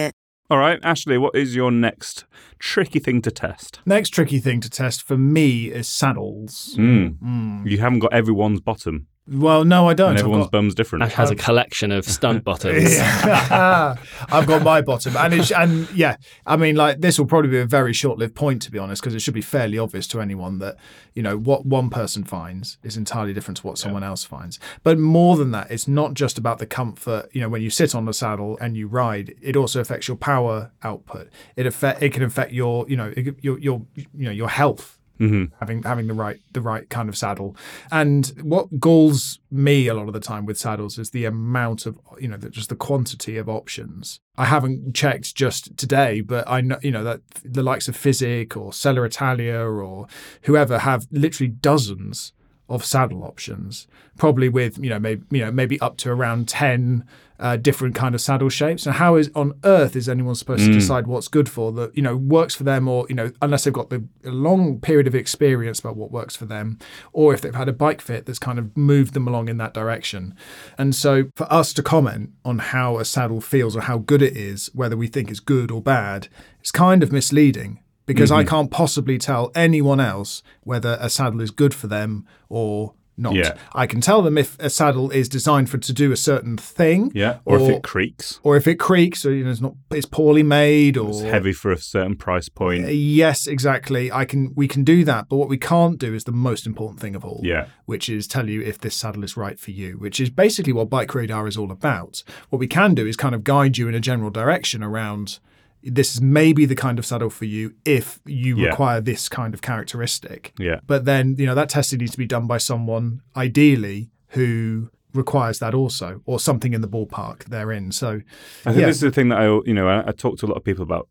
[0.51, 2.25] All right, Ashley, what is your next
[2.59, 3.79] tricky thing to test?
[3.85, 6.75] Next tricky thing to test for me is saddles.
[6.77, 7.65] Mm.
[7.65, 10.11] You haven't got everyone's bottom, Well, no, I don't.
[10.11, 11.03] and everyone's got- bum's different.
[11.03, 12.97] Ash has a um, collection of stunt bottoms.
[12.99, 17.59] I've got my bottom, and it's, and yeah, I mean, like this will probably be
[17.59, 20.59] a very short-lived point, to be honest, because it should be fairly obvious to anyone
[20.59, 20.75] that
[21.13, 24.59] you know what one person finds is entirely different to what someone else finds.
[24.83, 27.29] But more than that, it's not just about the comfort.
[27.31, 30.17] You know, when you sit on the saddle and you ride, it also affects your
[30.17, 31.29] power output.
[31.55, 34.97] It affect it can affect your you know it- your your you know your health
[35.21, 35.53] Mm-hmm.
[35.59, 37.55] having having the right the right kind of saddle.
[37.91, 41.99] And what galls me a lot of the time with saddles is the amount of
[42.19, 44.19] you know the, just the quantity of options.
[44.35, 48.57] I haven't checked just today, but I know you know that the likes of Fizik
[48.57, 50.07] or Selle Italia or
[50.43, 52.33] whoever have literally dozens
[52.71, 53.85] of saddle options,
[54.17, 57.05] probably with you know maybe you know maybe up to around ten
[57.39, 58.85] uh, different kind of saddle shapes.
[58.85, 62.01] And how is on earth is anyone supposed to decide what's good for that you
[62.01, 65.15] know works for them, or you know unless they've got the a long period of
[65.15, 66.79] experience about what works for them,
[67.11, 69.73] or if they've had a bike fit that's kind of moved them along in that
[69.73, 70.33] direction.
[70.77, 74.37] And so for us to comment on how a saddle feels or how good it
[74.37, 76.29] is, whether we think it's good or bad,
[76.61, 77.79] it's kind of misleading
[78.13, 78.49] because I mm-hmm.
[78.49, 83.35] can't possibly tell anyone else whether a saddle is good for them or not.
[83.35, 83.55] Yeah.
[83.73, 87.11] I can tell them if a saddle is designed for to do a certain thing,
[87.13, 90.05] yeah, or, if it creaks, or if it creaks, or you know, it's not, it's
[90.05, 92.85] poorly made, or it's heavy for a certain price point.
[92.85, 94.11] Uh, yes, exactly.
[94.11, 96.99] I can we can do that, but what we can't do is the most important
[96.99, 97.41] thing of all.
[97.43, 97.67] Yeah.
[97.85, 100.89] Which is tell you if this saddle is right for you, which is basically what
[100.89, 102.23] Bike Radar is all about.
[102.49, 105.39] What we can do is kind of guide you in a general direction around
[105.83, 108.67] this is maybe the kind of saddle for you if you Yeah.
[108.69, 110.53] require this kind of characteristic.
[110.59, 110.79] Yeah.
[110.85, 115.59] But then, you know, that testing needs to be done by someone ideally who requires
[115.59, 117.91] that also or something in the ballpark they're in.
[117.91, 118.21] So
[118.65, 118.85] I think yeah.
[118.87, 120.63] this is the thing that I, you know, I, I talk to a lot of
[120.63, 121.09] people about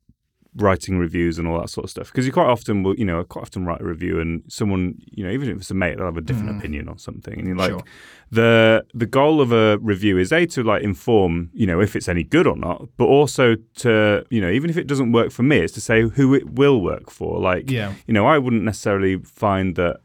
[0.57, 3.23] writing reviews and all that sort of stuff because you quite often will, you know,
[3.23, 6.07] quite often write a review and someone, you know, even if it's a mate, they'll
[6.07, 6.59] have a different mm.
[6.59, 7.83] opinion on something, and you're like, Sure.
[8.31, 12.09] the the goal of a review is a to like inform, you know, if it's
[12.09, 15.43] any good or not, but also to, you know, even if it doesn't work for
[15.45, 17.39] me, it's to say who it will work for.
[17.39, 17.95] Like, Yeah.
[18.07, 20.01] you know, I wouldn't necessarily find that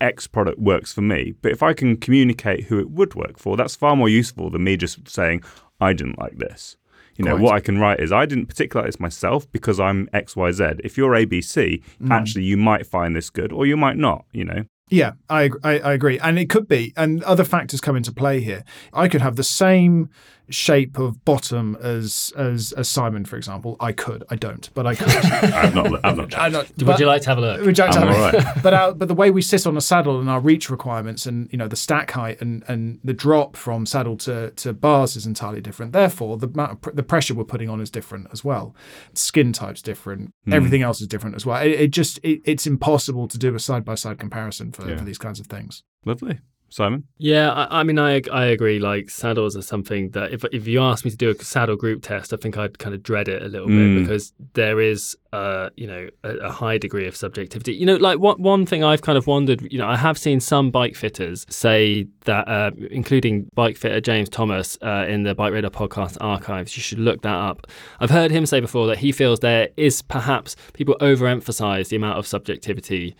[0.00, 1.34] X product works for me.
[1.42, 4.64] But if I can communicate who it would work for, that's far more useful than
[4.64, 5.42] me just saying,
[5.80, 6.76] I didn't like this.
[7.18, 7.42] You know, Quite.
[7.42, 10.80] what I can write is, I didn't particularly like this myself because I'm XYZ.
[10.84, 12.10] If you're ABC, Mm.
[12.10, 14.64] actually, you might find this good or you might not, you know?
[14.90, 18.40] Yeah, I, I I agree, and it could be, and other factors come into play
[18.40, 18.64] here.
[18.92, 20.10] I could have the same
[20.50, 23.76] shape of bottom as as as Simon, for example.
[23.80, 25.08] I could, I don't, but I could.
[25.08, 27.60] I've not, I've not I not, Would but- you like to have a look?
[27.66, 28.62] Would you like to I'm have- all right.
[28.62, 31.50] but our, but the way we sit on a saddle and our reach requirements and
[31.52, 35.26] you know the stack height and, and the drop from saddle to, to bars is
[35.26, 35.92] entirely different.
[35.92, 38.74] Therefore, the amount of pr- the pressure we're putting on is different as well.
[39.12, 40.32] Skin type's different.
[40.46, 40.54] Hmm.
[40.54, 41.60] Everything else is different as well.
[41.62, 44.96] It, it just it, it's impossible to do a side by side comparison for, Yeah.
[44.96, 45.82] for these kinds of things.
[46.04, 46.38] Lovely.
[46.70, 47.04] Simon?
[47.16, 48.78] Yeah, I, I mean, I I agree.
[48.78, 52.02] Like saddles are something that if if you asked me to do a saddle group
[52.02, 53.94] test, I think I'd kind of dread it a little Mm.
[53.94, 57.72] bit because there is, uh, you know, a, a high degree of subjectivity.
[57.72, 59.62] You know, like what one thing I've kind of wondered.
[59.72, 64.28] You know, I have seen some bike fitters say that, uh, including bike fitter James
[64.28, 66.76] Thomas uh, in the Bike Radar podcast archives.
[66.76, 67.66] You should look that up.
[67.98, 72.18] I've heard him say before that he feels there is perhaps people overemphasize the amount
[72.18, 73.16] of subjectivity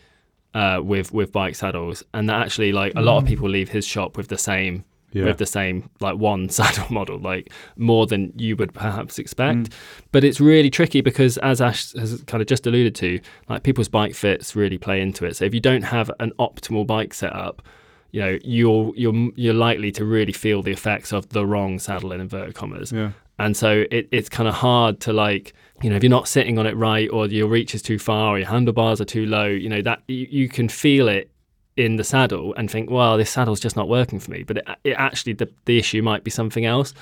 [0.54, 3.87] uh, with with bike saddles, and that actually like a lot of people leave his
[3.87, 5.24] shop with the same Yeah.
[5.24, 9.70] with the same like one saddle model, like more than you would perhaps expect.
[10.12, 13.88] But it's really tricky because, as Ash has kind of just alluded to, like people's
[13.88, 15.37] bike fits really play into it.
[15.37, 17.62] So if you don't have an optimal bike setup,
[18.10, 22.12] you know you're you're you're likely to really feel the effects of the wrong saddle
[22.12, 22.90] in inverted commas.
[22.92, 23.12] Yeah.
[23.40, 25.52] And so it, it's kind of hard to like,
[25.83, 28.35] you know, if you're not sitting on it right or your reach is too far
[28.35, 31.31] or your handlebars are too low, you know, that you, you can feel it
[31.76, 34.42] in the saddle and think, well, this saddle's just not working for me.
[34.42, 36.92] But it, it actually, the, the issue might be something else.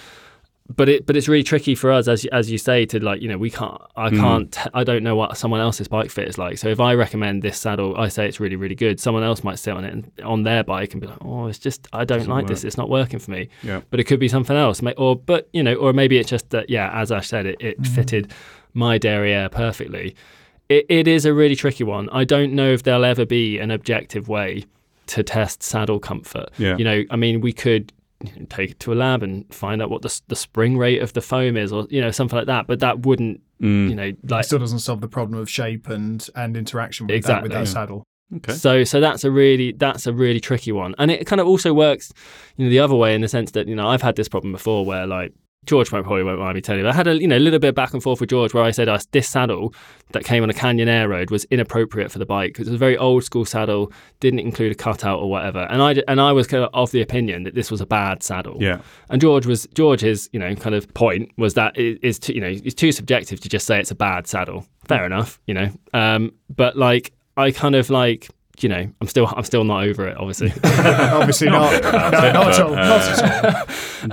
[0.69, 3.29] But it, but it's really tricky for us, as as you say, to like, you
[3.29, 4.17] know, we can't, I hmm.
[4.17, 6.59] can't, I don't know what someone else's bike fit is like.
[6.59, 8.99] So if I recommend this saddle, I say it's really, really good.
[8.99, 11.61] Someone else might sit on it and, on their bike and be like, oh, it's
[11.61, 12.65] just, I don't like this.
[12.65, 13.83] It's not working for me Yeah.
[13.91, 14.83] but it could be something else.
[14.99, 17.77] Or, but you know, or maybe it's just that, yeah, as Ash said, it, it
[17.77, 17.85] hmm.
[17.85, 18.33] fitted
[18.77, 20.15] my derriere perfectly.
[20.69, 22.09] It, it is a really tricky one.
[22.11, 24.65] I don't know if there'll ever be an objective way
[25.09, 26.51] to test saddle comfort.
[26.59, 26.77] Yeah.
[26.77, 27.93] You know, I mean, we could
[28.49, 31.21] take it to a lab and find out what the, the spring rate of the
[31.21, 32.67] foam is, or you know, something like that.
[32.67, 33.89] But that wouldn't, Mm.
[33.89, 37.13] you know, like It still doesn't solve the problem of shape and and interaction with
[37.15, 37.43] that Exactly.
[37.45, 37.65] with that Yeah.
[37.65, 38.05] saddle.
[38.37, 38.53] Okay.
[38.53, 40.95] So so that's a really that's a really tricky one.
[40.99, 42.13] And it kind of also works,
[42.59, 44.53] you know, the other way in the sense that, you know, I've had this problem
[44.53, 45.33] before where like
[45.65, 46.85] George probably won't mind me telling you.
[46.85, 48.63] but I had a you know little bit of back and forth with George where
[48.63, 49.75] I said uh, this saddle
[50.13, 52.79] that came on a Canyon Aeroad was inappropriate for the bike because it was a
[52.79, 55.67] very old school saddle, didn't include a cutout or whatever.
[55.71, 58.23] And I and I was kind of of the opinion that this was a bad
[58.23, 58.59] saddle.
[58.61, 58.81] Yeah.
[59.11, 62.41] And George was George's, you know, kind of point was that it is too, you
[62.41, 64.67] know, it's too subjective to just say it's a bad saddle.
[64.85, 65.71] Fair enough, you know.
[65.93, 68.31] Um, but like I kind of like,
[68.63, 70.53] you know, I'm still I'm still not over it, obviously.
[70.65, 71.83] Obviously not.
[71.83, 72.75] no, not at all.
[72.75, 73.55] Not at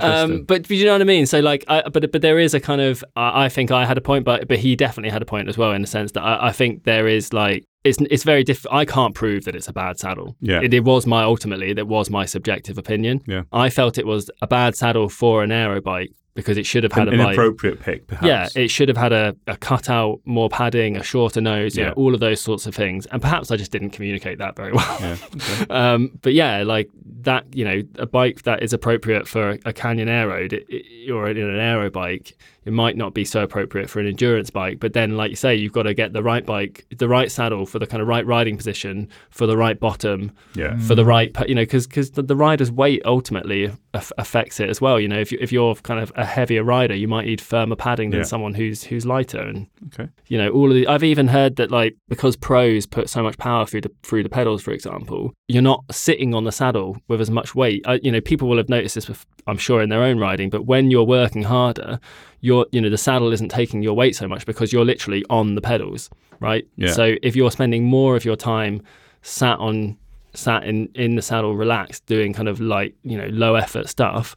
[0.00, 1.26] um, but, but you know what I mean.
[1.26, 3.98] So like, I, but but there is a kind of I, I think I had
[3.98, 6.22] a point, but but he definitely had a point as well in the sense that
[6.22, 7.64] I, I think there is like.
[7.84, 10.36] It's, it's very diff- I can't prove that it's a bad saddle.
[10.40, 10.62] Yeah.
[10.62, 13.20] It, it was my ultimately that was my subjective opinion.
[13.26, 13.42] Yeah.
[13.52, 16.92] I felt it was a bad saddle for an aero bike because it should have
[16.92, 18.26] had An a inappropriate pick, perhaps.
[18.26, 21.86] Yeah, it should have had a, a cutout, more padding, a shorter nose, Yeah.
[21.88, 23.06] know, all of those sorts of things.
[23.06, 24.98] And perhaps I just didn't communicate that very well.
[25.00, 25.16] Yeah.
[25.34, 25.66] Okay.
[25.70, 30.08] um, but yeah, like that, you know, a bike that is appropriate for a, Canyon
[30.08, 34.00] Aeroad it, it, or in an aero bike, it might not be so appropriate for
[34.00, 34.80] an endurance bike.
[34.80, 37.66] But then, like you say, you've got to get the right bike, the right saddle
[37.66, 40.78] for the kind of right riding position, for the right bottom, Yeah.
[40.78, 44.80] for the right, you know, because the, the rider's weight ultimately aff- affects it as
[44.80, 44.98] well.
[44.98, 47.76] You know, if you, if you're kind of a heavier rider, you might need firmer
[47.76, 48.24] padding than Yeah.
[48.24, 49.40] someone who's who's lighter.
[49.40, 50.08] And Okay.
[50.28, 53.36] you know, all of the, I've even heard that like because pros put so much
[53.38, 57.20] power through the through the pedals, for example, you're not sitting on the saddle with
[57.20, 57.82] as much weight.
[57.86, 59.10] I, you know, people will have noticed this,
[59.46, 60.48] I'm sure, in their own riding.
[60.50, 62.00] But when you're working harder,
[62.44, 65.54] you're you know the saddle isn't taking your weight so much because you're literally on
[65.54, 66.64] the pedals, right?
[66.76, 66.92] Yeah.
[66.92, 68.82] So if you're spending more of your time
[69.22, 69.96] sat on
[70.34, 74.36] sat in in the saddle, relaxed, doing kind of like you know low effort stuff,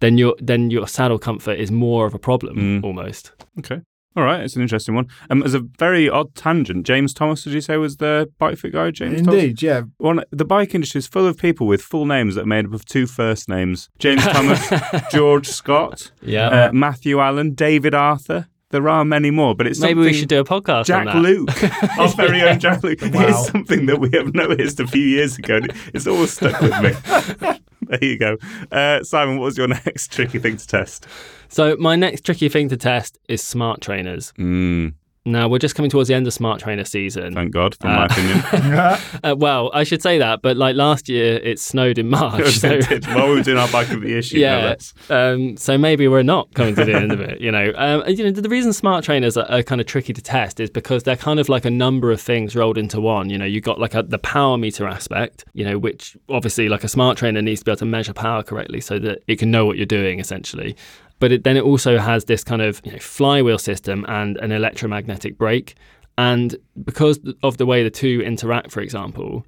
[0.00, 2.84] then your then your saddle comfort is more of a problem Mm.
[2.84, 3.32] almost.
[3.60, 3.80] Okay.
[4.18, 4.40] All right.
[4.40, 5.06] It's an interesting one.
[5.30, 8.72] Um, as a very odd tangent, James Thomas, did you say was the bike fit
[8.72, 8.90] guy?
[8.90, 9.40] James Thomas?
[9.44, 9.82] Indeed, yeah.
[9.98, 12.72] One, the bike industry is full of people with full names that are made up
[12.74, 14.68] of two first names: James Thomas,
[15.12, 16.48] George Scott, Yeah.
[16.48, 18.48] uh, Matthew Allen, David Arthur.
[18.70, 21.28] There are many more, but it's Maybe we should do a podcast Jack on that.
[21.28, 21.48] Luke,
[21.98, 23.00] our very own Jack Luke.
[23.00, 23.28] Wow.
[23.28, 25.56] It's something that we have noticed a few years ago.
[25.58, 27.58] and It's always stuck with me.
[28.00, 28.36] there you go.
[28.70, 31.06] Uh, Simon, what was your next tricky thing to test?
[31.48, 34.32] So my next tricky thing to test is smart trainers.
[34.38, 34.94] Mm,
[35.28, 37.34] Now we're just coming towards the end of smart trainer season.
[37.34, 38.98] thank God, my Uh, opinion.
[39.24, 42.58] Uh, well, I should say that, but like last year, it snowed in March.
[42.58, 42.80] so.
[43.08, 44.76] While we were doing our back of the issue, yeah.
[45.10, 47.40] Um, so maybe we're not coming to the end of it.
[47.40, 50.22] You know, um, you know, the reason smart trainers are, are kind of tricky to
[50.22, 53.28] test is because they're kind of like a number of things rolled into one.
[53.30, 55.44] You know, you got like a, the power meter aspect.
[55.52, 58.42] You know, which obviously like a smart trainer needs to be able to measure power
[58.42, 60.76] correctly so that it can know what you're doing essentially.
[61.18, 64.52] But it, then it also has this kind of you know, flywheel system and an
[64.52, 65.74] electromagnetic brake.
[66.16, 69.44] And because of the way the two interact, for example,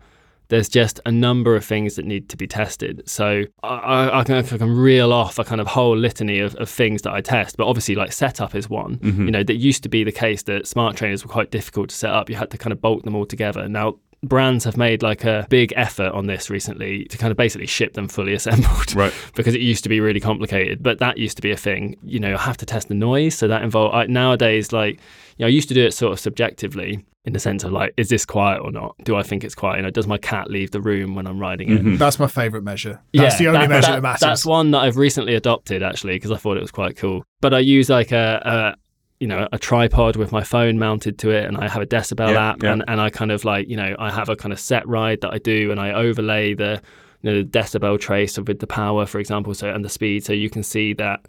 [0.51, 3.03] there's just a number of things that need to be tested.
[3.09, 6.69] So I, I, can, I can reel off a kind of whole litany of, of
[6.69, 8.99] things that I test, but obviously like setup is one.
[8.99, 9.25] Mm-hmm.
[9.27, 11.95] You know, that used to be the case that smart trainers were quite difficult to
[11.95, 12.29] set up.
[12.29, 13.69] You had to kind of bolt them all together.
[13.69, 17.67] Now brands have made like a big effort on this recently to kind of basically
[17.67, 19.13] ship them fully assembled Right.
[19.35, 22.21] because it used to be really complicated but that used to be a thing you
[22.21, 24.97] know I have to test the noise so that involved I, nowadays like
[25.39, 27.93] you know I used to do it sort of subjectively in the sense of like
[27.97, 30.51] is this quiet or not do I think it's quiet you know does my cat
[30.51, 31.97] leave the room when I'm riding it mm-hmm.
[31.97, 33.01] That's my favourite measure.
[33.15, 34.21] That's the only that- measure that- that, matters.
[34.21, 37.23] That's one that I've recently adopted actually because I thought it was quite cool.
[37.43, 38.77] But I use like a,
[39.21, 42.33] you know a tripod with my phone mounted to it and I have a decibel
[42.33, 42.73] Yeah, app yeah.
[42.73, 45.21] and, and I kind of like you know I have a kind of set ride
[45.21, 46.81] that I do and I overlay the
[47.23, 50.33] you know the decibel trace with the power for example so and the speed so
[50.33, 51.27] you can see that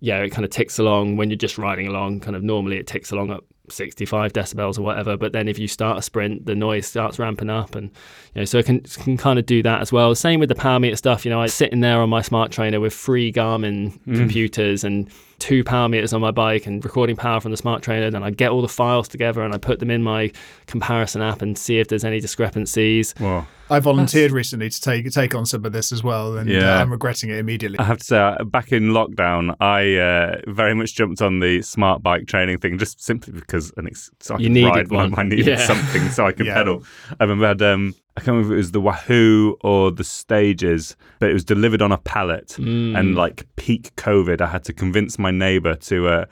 [0.00, 2.86] yeah it kind of ticks along when you're just riding along kind of normally it
[2.86, 3.40] ticks along at
[3.72, 7.50] 65 decibels or whatever but then if you start a sprint the noise starts ramping
[7.50, 7.90] up and
[8.34, 10.14] you know so it can can kind of do that as well.
[10.14, 12.52] Same with the power meter stuff you know I sit in there on my smart
[12.52, 17.40] trainer with three Garmin computers and two power meters on my bike and recording power
[17.40, 18.10] from the smart trainer.
[18.10, 20.30] Then I get all the files together and I put them in my
[20.66, 23.14] comparison app and see if there's any discrepancies.
[23.18, 26.76] Well, I volunteered recently to take take on some of this as well, and Yeah.
[26.78, 27.78] uh, I'm regretting it immediately.
[27.78, 31.62] I have to say, uh, back in lockdown, I uh, very much jumped on the
[31.62, 34.88] smart bike training thing just simply because an ex- so I You could needed ride
[34.90, 35.18] when one.
[35.18, 35.66] I needed Yeah.
[35.72, 36.54] something so I could Yeah.
[36.54, 36.82] pedal.
[37.18, 40.04] I remember I had, um, I can't remember if it was the Wahoo or the
[40.04, 42.56] Stages, but it was delivered on a pallet.
[42.58, 42.98] Mm.
[42.98, 46.08] And like peak COVID, I had to convince my neighbour to.
[46.08, 46.24] Uh,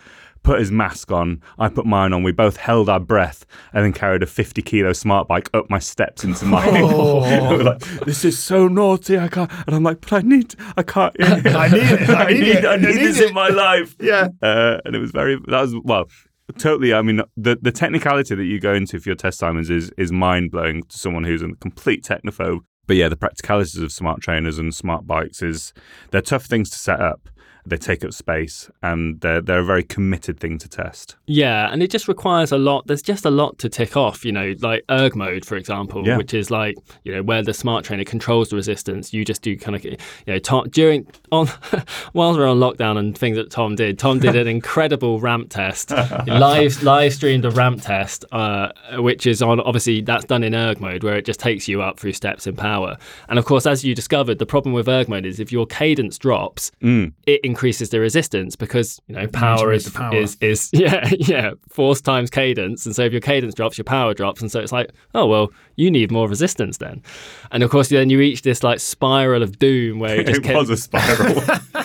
[0.44, 1.42] Put his mask on.
[1.58, 2.22] I put mine on.
[2.22, 5.80] We both held our breath and then carried a 50 kilo smart bike up my
[5.80, 6.64] steps into my.
[6.80, 7.18] Oh.
[7.64, 9.18] like, this is so naughty.
[9.18, 9.50] I can't.
[9.66, 10.54] And I'm like, but I need.
[10.76, 11.14] I can't.
[11.20, 12.08] I need it.
[12.08, 12.64] I need it.
[12.64, 13.28] I I need need this it.
[13.28, 13.96] in my life.
[14.00, 14.28] Yeah.
[14.40, 15.36] Uh, and it was very.
[15.48, 16.08] That was well.
[16.56, 16.94] Totally.
[16.94, 20.10] I mean, the the technicality that you go into for your test timers is is
[20.10, 22.60] mind blowing to someone who's a complete technophobe.
[22.86, 25.74] But yeah, the practicalities of smart trainers and smart bikes is
[26.10, 27.28] they're tough things to set up.
[27.68, 31.16] They take up space, and they're they're a very committed thing to test.
[31.26, 32.86] Yeah, and it just requires a lot.
[32.86, 36.16] There's just a lot to tick off, you know, like erg mode, for example, Yeah.
[36.16, 39.12] which is like, you know, where the smart trainer controls the resistance.
[39.12, 39.96] You just do kind of, you
[40.26, 41.46] know, Tom, during on
[42.12, 43.98] while we're on lockdown and things that Tom did.
[43.98, 45.90] Tom did an incredible ramp test,
[46.26, 50.80] live live streamed a ramp test, uh, which is on obviously that's done in erg
[50.80, 52.96] mode where it just takes you up through steps in power.
[53.28, 56.16] And of course, as you discovered, the problem with erg mode is if your cadence
[56.18, 60.14] drops, it increases the resistance because you know power is power.
[60.14, 62.86] is is yeah yeah force times cadence.
[62.86, 64.40] And so if your cadence drops your power drops.
[64.40, 67.02] And so it's like oh well you need more resistance then.
[67.50, 70.44] And of course then you reach this like spiral of doom where it just It
[70.44, 71.42] kept- was a spiral.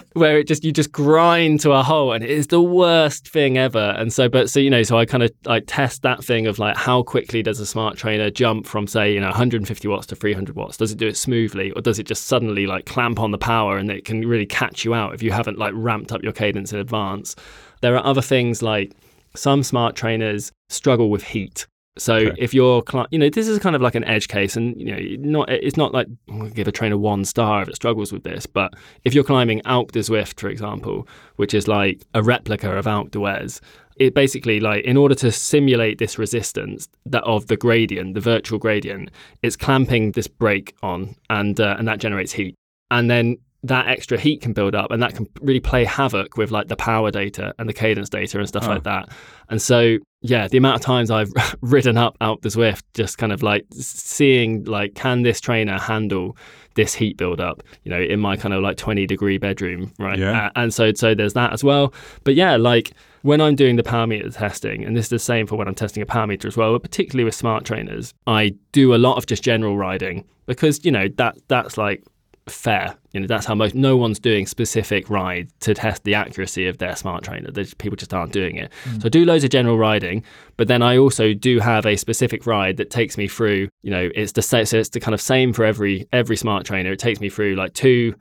[0.13, 3.57] where it just you just grind to a hole and it is the worst thing
[3.57, 3.95] ever.
[3.97, 6.59] And so but so you know so i kind of like test that thing of
[6.59, 10.15] like how quickly does a smart trainer jump from say you know 150 watts to
[10.15, 10.78] 300 watts?
[10.78, 13.78] Does it do it smoothly or does it just suddenly like clamp on the power
[13.78, 16.74] and it can really catch you out if you haven't like ramped up your cadence
[16.74, 17.36] in advance.
[17.82, 18.93] There are other things like
[19.36, 21.66] some smart trainers struggle with heat.
[21.97, 22.36] So Okay.
[22.39, 24.86] if you're, cli- you know, this is kind of like an edge case, and you
[24.86, 24.99] know,
[25.38, 28.24] not it's not like I'm gonna give a trainer one star if it struggles with
[28.24, 32.76] this, but if you're climbing Alpe du Zwift, for example, which is like a replica
[32.76, 33.59] of Alpe d'Huez,
[33.97, 38.57] it basically like in order to simulate this resistance that of the gradient, the virtual
[38.57, 39.11] gradient,
[39.43, 42.55] it's clamping this brake on, and uh, and that generates heat,
[42.89, 46.51] and then that extra heat can build up and that can really play havoc with
[46.51, 48.72] like the power data and the cadence data and stuff Oh.
[48.72, 49.07] like that.
[49.49, 53.32] And so, yeah, the amount of times I've ridden up Alpe du Zwift, just kind
[53.32, 56.36] of like seeing like, can this trainer handle
[56.76, 57.64] this heat buildup?
[57.84, 60.20] You know, in my kind of like twenty degree bedroom, right?
[60.20, 60.47] Yeah.
[60.47, 61.93] Uh, and so, so there's that as well.
[62.24, 62.91] But yeah, like
[63.22, 65.76] when I'm doing the power meter testing, and this is the same for when I'm
[65.76, 69.18] testing a power meter as well, but particularly with smart trainers, I do a lot
[69.18, 72.03] of just general riding because you know that that's like
[72.48, 72.96] fair.
[73.14, 76.78] You know, that's how most no one's doing specific ride to test the accuracy of
[76.78, 77.52] their smart trainer.
[77.52, 78.72] There's, people just aren't doing it.
[78.86, 79.02] Mm.
[79.02, 80.24] So I do loads of general riding,
[80.58, 83.70] but then I also do have a specific ride that takes me through.
[83.82, 86.66] You know, it's the sa- so it's the kind of same for every every smart
[86.66, 86.91] trainer.
[86.91, 88.16] It takes me through like two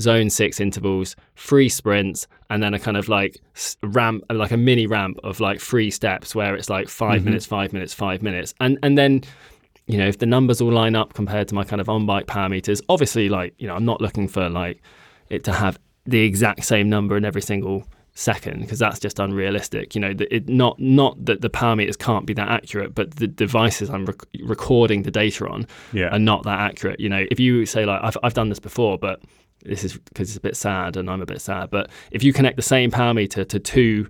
[0.00, 3.38] zone six intervals, three sprints, and then a kind of like
[3.82, 7.24] ramp, like a mini ramp of like three steps where it's like 5 mm-hmm.
[7.26, 9.22] minutes, five minutes, five minutes, and and then
[9.86, 12.26] you know, if the numbers all line up compared to my kind of on bike
[12.26, 14.80] power meters, obviously, like, you know, I'm not looking for like
[15.28, 19.94] it to have the exact same number in every single second because that's just unrealistic.
[19.94, 23.26] You know, it not not that the power meters can't be that accurate, but the
[23.26, 26.08] devices I'm rec- recording the data on Yeah.
[26.14, 27.00] are not that accurate.
[27.00, 29.20] You know, if you say like I've I've done this before, but
[29.64, 31.70] this is because it's a bit sad and I'm a bit sad.
[31.70, 34.08] But if you connect the same power meter to two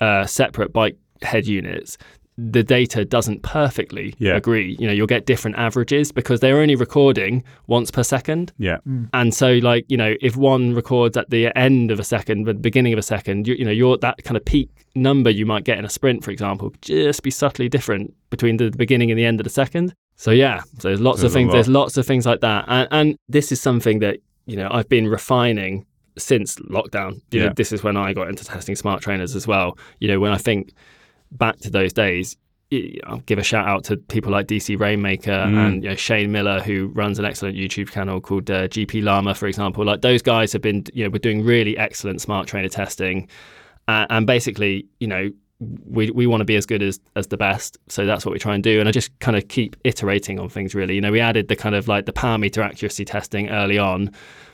[0.00, 1.96] uh, separate bike head units,
[2.38, 4.36] the data doesn't perfectly Yeah.
[4.36, 4.74] agree.
[4.78, 8.52] You know, you'll get different averages because they're only recording once per second.
[8.58, 8.78] Yeah.
[8.88, 9.08] Mm.
[9.12, 12.56] And so, like, you know, if one records at the end of a second, but
[12.56, 15.44] the beginning of a second, you, you know, your that kind of peak number you
[15.44, 19.18] might get in a sprint, for example, just be subtly different between the beginning and
[19.18, 19.94] the end of the second.
[20.16, 21.48] So yeah, so there's lots There's of things.
[21.48, 21.52] lot.
[21.54, 24.88] There's lots of things like that, and, and this is something that you know I've
[24.88, 25.84] been refining
[26.18, 27.14] since lockdown.
[27.30, 27.46] You Yeah.
[27.48, 29.76] know, this is when I got into testing smart trainers as well.
[30.00, 30.72] You know, when I think
[31.32, 32.36] back to those days,
[33.06, 35.66] I'll give a shout out to people like DC Rainmaker Mm.
[35.66, 39.46] and you know, Shane Miller, who runs an excellent YouTube channel called uh, GPLama, for
[39.46, 39.84] example.
[39.84, 43.28] Like those guys have been, you know, we're doing really excellent smart trainer testing,
[43.88, 45.30] uh, and basically, you know,
[45.86, 47.76] we we want to be as good as as the best.
[47.88, 48.80] So that's what we try and do.
[48.80, 50.74] And I just kind of keep iterating on things.
[50.74, 53.78] Really, you know, we added the kind of like the power meter accuracy testing early
[53.78, 54.10] on.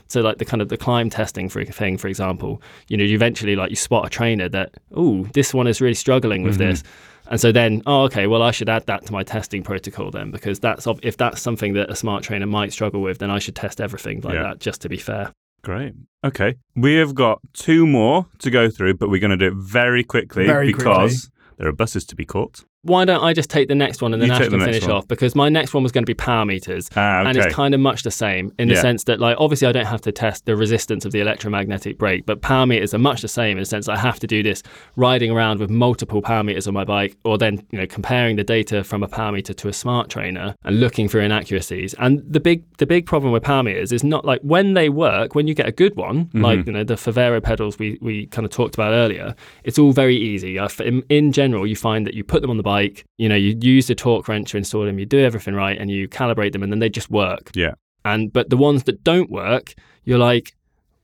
[0.09, 3.15] So like the kind of the climb testing for thing, for example, you know, you
[3.15, 6.71] eventually like you spot a trainer that, oh, this one is really struggling with Mm-hmm.
[6.71, 6.83] this.
[7.31, 10.31] And so then, oh, okay, well, I should add that to my testing protocol then,
[10.31, 13.55] because that's if that's something that a smart trainer might struggle with, then I should
[13.55, 14.45] test everything like Yeah.
[14.45, 15.33] that just to be fair.
[15.63, 15.93] Great.
[16.25, 16.55] Okay.
[16.75, 20.05] We have got two more to go through, but we're going to do it very
[20.05, 22.65] quickly Very because there are buses to be caught.
[22.89, 24.65] Why don't I just take the next one and then You Ash take the can
[24.67, 24.93] finish one.
[24.93, 25.09] off?
[25.09, 26.89] Because my next one was going to be power meters.
[26.97, 28.81] Ah, And it's kind of much the same in the Yeah.
[28.83, 32.27] sense that, like, obviously, I don't have to test the resistance of the electromagnetic brake,
[32.27, 34.63] but power meters are much the same in the sense I have to do this
[34.97, 38.45] riding around with multiple power meters on my bike, or then, you know, comparing the
[38.45, 41.95] data from a power meter to a smart trainer and looking for inaccuracies.
[41.99, 45.35] And the big, the big problem with power meters is not like when they work,
[45.35, 46.43] when you get a good one, Mm-hmm.
[46.49, 49.35] like you know the Favero pedals we we kind of talked about earlier,
[49.65, 50.57] it's all very easy.
[50.91, 52.78] In, in general, you find that you put them on the bike,
[53.17, 55.91] you know, you use the torque wrench to install them, you do everything right, and
[55.91, 57.51] you calibrate them, and then they just work.
[57.55, 57.75] Yeah.
[58.05, 59.75] And but the ones that don't work,
[60.05, 60.55] you're like,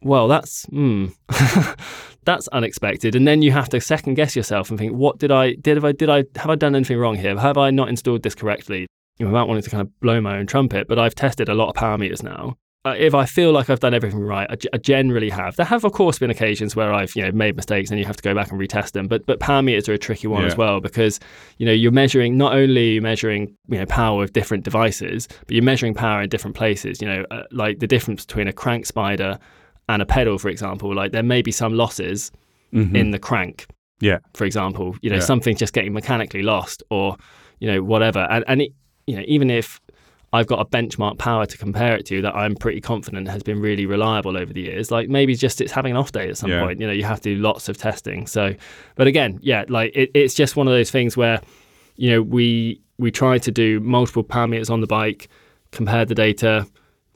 [0.03, 1.07] well, that's hmm,
[2.25, 3.15] that's unexpected.
[3.15, 5.85] And then you have to second guess yourself and think, what did I did have
[5.85, 7.37] I did I have I done anything wrong here?
[7.39, 8.87] Have I not installed this correctly?
[9.21, 11.77] Without wanting to kind of blow my own trumpet, but I've tested a lot of
[11.77, 12.57] power meters now.
[12.87, 15.57] Uh, if I feel like I've done everything right, I, generally have.
[15.57, 18.17] There have, of course, been occasions where I've you know made mistakes and you have
[18.19, 19.09] to go back and retest them.
[19.09, 21.19] But but power meters are a tricky one as well because
[21.57, 25.63] you know you're measuring not only measuring you know power with different devices, but you're
[25.65, 27.01] measuring power in different places.
[27.01, 29.39] You know, uh, like the difference between a crank spider
[29.89, 30.95] and a pedal, for example.
[30.95, 32.31] Like there may be some losses
[32.73, 33.67] in the crank,
[34.01, 34.19] Yeah.
[34.35, 34.97] for example.
[35.01, 35.23] You know, Yeah.
[35.23, 37.17] something's just getting mechanically lost, or
[37.61, 38.27] you know whatever.
[38.31, 38.73] And and it,
[39.07, 39.81] you know even if
[40.35, 43.61] I've got a benchmark power to compare it to that I'm pretty confident has been
[43.61, 44.91] really reliable over the years.
[44.91, 46.61] Like maybe just it's having an off day at some Yeah.
[46.65, 46.81] point.
[46.81, 48.27] You know, you have to do lots of testing.
[48.27, 48.55] So,
[48.97, 51.41] but again, yeah, like it, it's just one of those things where,
[51.97, 55.29] you know, we we try to do multiple power meters on the bike,
[55.71, 56.67] compare the data,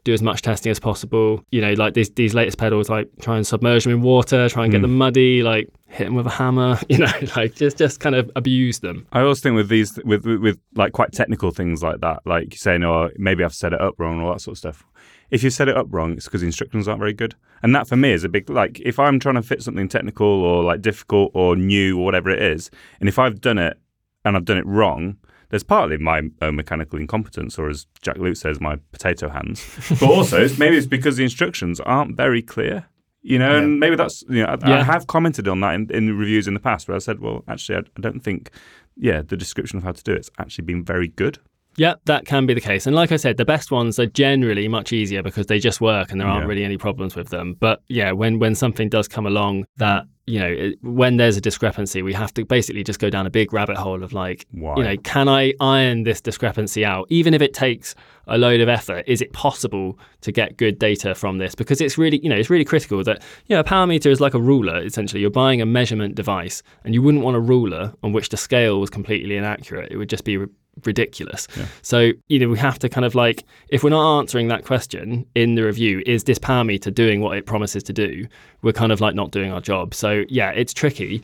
[0.03, 1.43] do as much testing as possible.
[1.51, 4.63] You know, like these these latest pedals, like try and submerge them in water, try
[4.63, 4.83] and get hmm.
[4.83, 6.79] them muddy, like hit them with a hammer.
[6.89, 9.05] You know, like just just kind of abuse them.
[9.11, 12.55] I always think with these, with, with with like quite technical things like that, like
[12.55, 14.83] saying, "Oh, maybe I've set it up wrong," all that sort of stuff.
[15.29, 17.87] If you set it up wrong, it's because the instructions aren't very good, and that
[17.87, 18.79] for me is a big like.
[18.79, 22.41] If I'm trying to fit something technical or like difficult or new or whatever it
[22.41, 23.77] is, and if I've done it
[24.25, 25.17] and I've done it wrong,
[25.49, 29.65] there's partly my own mechanical incompetence, or as Jack Luke says, my potato hands.
[29.89, 32.85] But also, it's, maybe it's because the instructions aren't very clear.
[33.21, 36.17] You know, and maybe that's you know, I, I have commented on that in, in
[36.17, 38.49] reviews in the past where I said, well, actually, I, I don't think,
[38.95, 41.37] yeah, the description of how to do it's actually been very good.
[41.77, 42.85] Yeah, that can be the case.
[42.87, 46.11] And like I said, the best ones are generally much easier because they just work
[46.11, 46.49] and there aren't Yeah.
[46.49, 47.55] really any problems with them.
[47.59, 51.41] But yeah, when when something does come along that you know, it, when there's a
[51.41, 54.75] discrepancy, we have to basically just go down a big rabbit hole of like, Why?
[54.77, 57.07] you know, can I iron this discrepancy out?
[57.09, 57.95] Even if it takes
[58.27, 61.55] a load of effort, is it possible to get good data from this?
[61.55, 64.21] Because it's really, you know, it's really critical that, you know, a power meter is
[64.21, 65.19] like a ruler, essentially.
[65.19, 68.79] You're buying a measurement device and you wouldn't want a ruler on which the scale
[68.79, 69.91] was completely inaccurate.
[69.91, 70.45] It would just be
[70.85, 71.47] ri- ridiculous.
[71.81, 75.25] So, you know, we have to kind of like, if we're not answering that question
[75.35, 78.27] in the review, is this power meter doing what it promises to do?
[78.61, 79.93] We're kind of like not doing our job.
[79.93, 81.23] So, yeah, it's tricky.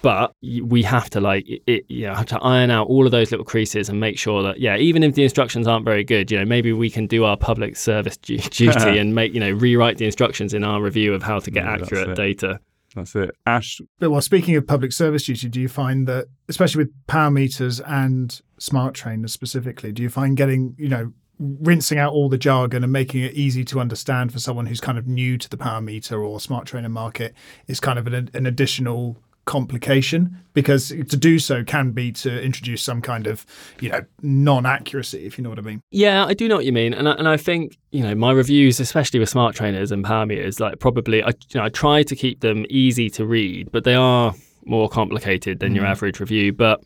[0.00, 3.32] But we have to like it, you know have to iron out all of those
[3.32, 6.38] little creases and make sure that yeah even if the instructions aren't very good you
[6.38, 8.68] know maybe we can do our public service duty
[9.00, 11.72] and make you know rewrite the instructions in our review of how to get Yeah,
[11.82, 12.60] accurate data
[12.94, 13.30] That's it.
[13.46, 17.30] Ash, But well, speaking of public service duty, do you find that, especially with power
[17.30, 22.38] meters and smart trainers specifically, do you find getting, you know, rinsing out all the
[22.38, 25.56] jargon and making it easy to understand for someone who's kind of new to the
[25.56, 27.34] power meter or smart trainer market
[27.68, 29.16] is kind of an, an additional
[29.48, 33.46] complication because to do so can be to introduce some kind of,
[33.80, 35.80] you know, non-accuracy, if you know what I mean.
[35.90, 38.32] Yeah, I do know what you mean, and I, and I think you know my
[38.32, 42.02] reviews, especially with smart trainers and power meters, like probably I you know I try
[42.02, 44.34] to keep them easy to read, but they are
[44.66, 45.90] more complicated than your mm.
[45.90, 46.52] average review.
[46.52, 46.82] But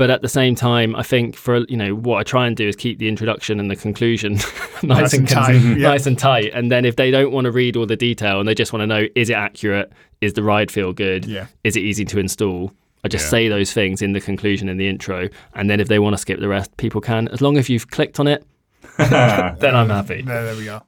[0.00, 2.66] but at the same time, I think for you know what I try and do
[2.66, 4.32] is keep the introduction and the conclusion
[4.82, 5.74] nice, Nice and tight, yeah.
[5.90, 8.48] nice and tight, and then if they don't want to read all the detail and
[8.48, 9.92] they just want to know is it accurate,
[10.22, 11.46] is the ride feel good, Yeah.
[11.64, 12.72] is it easy to install.
[13.04, 13.30] I just Yeah.
[13.30, 16.18] say those things in the conclusion in the intro, and then if they want to
[16.18, 17.28] skip the rest, people can.
[17.28, 18.42] As long as you've clicked on it,
[18.98, 20.22] then I'm happy.
[20.22, 20.82] There, there we go.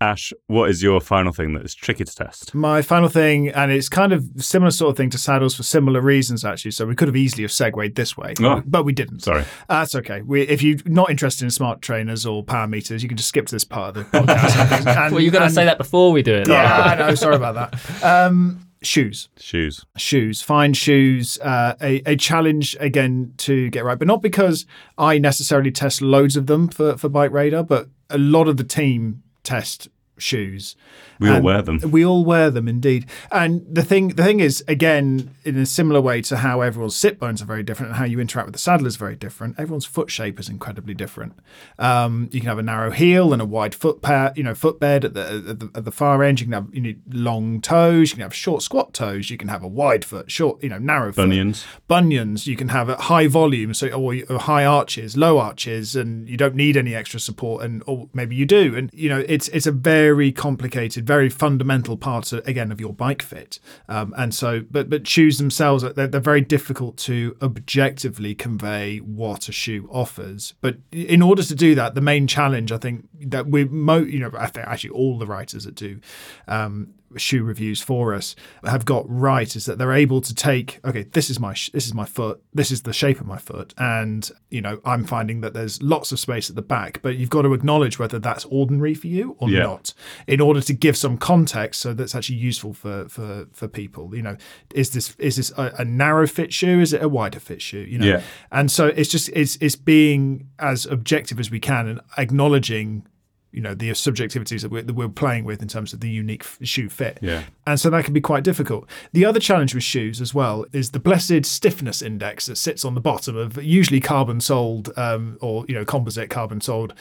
[0.00, 2.54] Ash, what is your final thing that is tricky to test?
[2.54, 6.00] My final thing, and it's kind of similar sort of thing to saddles for similar
[6.00, 6.70] reasons, actually.
[6.70, 8.62] So we could have easily have segued this way, Oh.
[8.64, 9.20] but we didn't.
[9.24, 9.44] Sorry.
[9.68, 10.22] That's okay.
[10.22, 13.46] We, if you're not interested in smart trainers or power meters, you can just skip
[13.46, 14.86] to this part of the podcast.
[15.06, 16.48] And- Well, you've got to say that before we do it.
[16.48, 17.14] Yeah, I know.
[17.16, 18.04] Sorry about that.
[18.04, 19.28] Um, shoes.
[19.36, 19.84] Shoes.
[19.96, 23.98] shoes, fine shoes, uh, a, a challenge again to get right.
[23.98, 24.64] But not because
[24.96, 28.64] I necessarily test loads of them for, for Bike Radar, but a lot of the
[28.64, 30.76] team test shoes.
[31.18, 31.90] We all And wear them.
[31.90, 33.06] We all wear them indeed.
[33.30, 37.18] And the thing the thing is, again, in a similar way to how everyone's sit
[37.18, 39.84] bones are very different and how you interact with the saddle is very different, everyone's
[39.86, 41.34] foot shape is incredibly different.
[41.78, 45.04] Um, you can have a narrow heel and a wide foot pad, you know, footbed
[45.04, 46.40] at the, at the at the far end.
[46.40, 49.48] You can have you need long toes, you can have short squat toes, you can
[49.48, 51.64] have a wide foot, short, you know, narrow foot Bunions.
[51.88, 56.28] bunions you can have at high volume so or, or high arches low arches and
[56.28, 59.48] you don't need any extra support and or maybe you do and you know it's
[59.48, 63.58] it's a very complicated very fundamental parts again of your bike fit.
[63.88, 69.48] Um, and so but but shoes themselves they're, they're very difficult to objectively convey what
[69.48, 70.54] a shoe offers.
[70.60, 74.18] But in order to do that the main challenge i think that we mo you
[74.18, 76.00] know i think actually all the writers that do
[76.46, 81.04] um, shoe reviews for us have got right is that they're able to take okay
[81.04, 83.72] this is my sh- this is my foot this is the shape of my foot
[83.78, 87.30] and you know i'm finding that there's lots of space at the back but you've
[87.30, 89.62] got to acknowledge whether that's ordinary for you or Yeah.
[89.62, 89.94] not
[90.26, 94.22] in order to give some context so that's actually useful for for for people you
[94.22, 94.36] know
[94.74, 97.78] is this is this a, a narrow fit shoe is it a wider fit shoe
[97.88, 98.20] you know Yeah.
[98.52, 103.06] and so it's just it's it's being as objective as we can and acknowledging
[103.52, 106.44] you know the subjectivities that we're, that we're playing with in terms of the unique
[106.62, 107.44] shoe fit Yeah.
[107.66, 110.90] and so that can be quite difficult the other challenge with shoes as well is
[110.90, 115.64] the blessed stiffness index that sits on the bottom of usually carbon soled um, or
[115.68, 116.92] you know composite carbon soled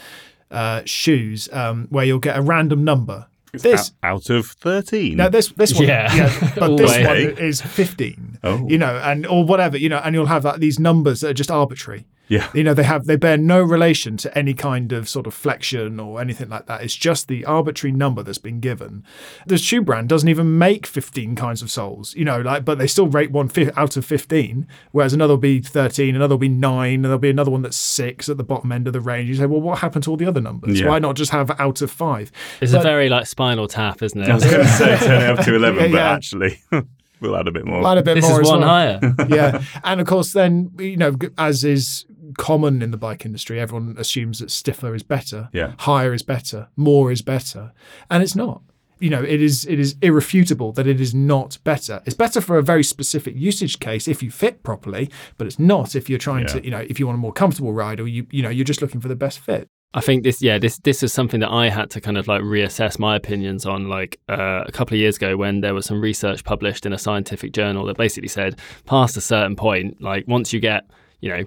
[0.50, 5.16] uh, shoes um, where you'll get a random number this Out, out of 13.
[5.18, 6.14] no, this this one, Yeah.
[6.16, 8.38] yeah, but this one is fifteen.
[8.44, 8.68] Oh.
[8.68, 11.34] You know, and or whatever, you know, and you'll have like, these numbers that are
[11.34, 12.06] just arbitrary.
[12.30, 12.50] Yeah.
[12.54, 16.00] You know, they have they bear no relation to any kind of sort of flexion
[16.00, 16.82] or anything like that.
[16.84, 19.04] It's just the arbitrary number that's been given.
[19.46, 22.14] The shoe brand doesn't even make fifteen kinds of soles.
[22.16, 25.38] You know, like but they still rate one fi- out of fifteen, whereas another will
[25.38, 28.44] be thirteen, another will be nine, and there'll be another one that's six at the
[28.44, 29.30] bottom end of the range.
[29.30, 30.80] You say, well, what happened to all the other numbers?
[30.82, 30.90] Yeah.
[30.90, 32.32] Why not just have out of five?
[32.60, 34.28] It's But- a very like spinal tap, isn't it?
[34.30, 36.12] I was going to say turn it up to 11, Yeah, but yeah.
[36.12, 36.60] actually,
[37.22, 37.88] we'll add a bit more.
[37.88, 38.70] Add a bit this more is as one well.
[38.70, 39.00] higher.
[39.30, 42.06] yeah, and of course, then you know, as is
[42.38, 45.74] common in the bike industry, everyone assumes that stiffer is better, Yeah.
[45.80, 47.72] higher is better, more is better,
[48.10, 48.62] and it's not.
[49.00, 52.02] You know, it is it is irrefutable that it is not better.
[52.06, 55.96] It's better for a very specific usage case if you fit properly, but it's not
[55.96, 56.54] if you're trying Yeah.
[56.54, 58.66] to, you know, if you want a more comfortable ride or you you know you're
[58.66, 59.68] just looking for the best fit.
[59.94, 62.42] I think this, yeah, this this is something that I had to kind of like
[62.42, 66.02] reassess my opinions on, like uh, a couple of years ago when there was some
[66.02, 70.52] research published in a scientific journal that basically said, past a certain point, like once
[70.52, 70.84] you get,
[71.22, 71.44] you know,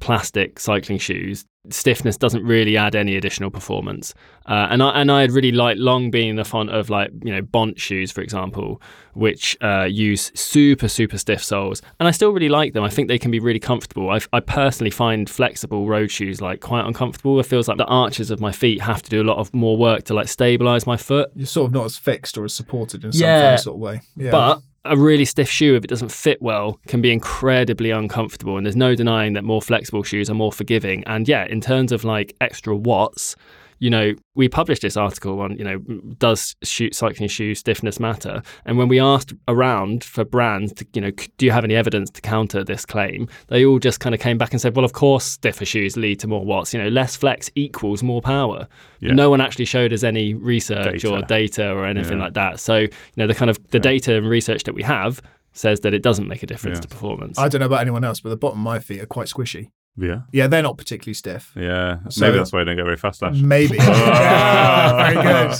[0.00, 4.14] plastic cycling shoes, stiffness doesn't really add any additional performance.
[4.46, 7.10] Uh, and I and I had really like long been in the font of like
[7.22, 8.80] you know Bont shoes, for example,
[9.12, 12.82] which uh, use super super stiff soles, and I still really like them.
[12.82, 14.10] I think they can be really comfortable.
[14.10, 17.38] I, I personally find flexible road shoes like quite uncomfortable.
[17.38, 19.76] It feels like the arches of my feet have to do a lot of more
[19.76, 21.30] work to like stabilize my foot.
[21.36, 23.56] You're sort of not as fixed or as supported in some Yeah.
[23.56, 24.00] sort of way.
[24.16, 24.30] Yeah.
[24.30, 28.56] But a really stiff shoe, if it doesn't fit well, can be incredibly uncomfortable.
[28.56, 31.04] And there's no denying that more flexible shoes are more forgiving.
[31.04, 33.36] And yeah, in terms of like extra watts,
[33.80, 35.78] you know, we published this article on, you know,
[36.18, 38.42] does shoe, cycling shoe stiffness matter?
[38.66, 42.10] And when we asked around for brands, to, you know, do you have any evidence
[42.10, 43.26] to counter this claim?
[43.48, 46.20] They all just kind of came back and said, well, of course, stiffer shoes lead
[46.20, 46.72] to more watts.
[46.74, 48.68] You know, less flex equals more power.
[49.00, 49.14] Yeah.
[49.14, 51.26] No one actually showed us any research or Data.
[51.26, 52.24] data or anything Yeah.
[52.24, 52.60] like that.
[52.60, 55.22] So, you know, the kind of the data and research that we have
[55.52, 56.82] says that it doesn't make a difference Yeah.
[56.82, 57.38] to performance.
[57.38, 59.70] I don't know about anyone else, but the bottom of my feet are quite squishy.
[59.96, 60.20] Yeah.
[60.32, 61.52] Yeah, they're not particularly stiff.
[61.56, 61.98] Yeah.
[62.08, 63.36] So- Maybe that's why I don't go very fast, Ash.
[63.40, 63.76] Maybe.
[64.30, 65.58] Yeah, very good.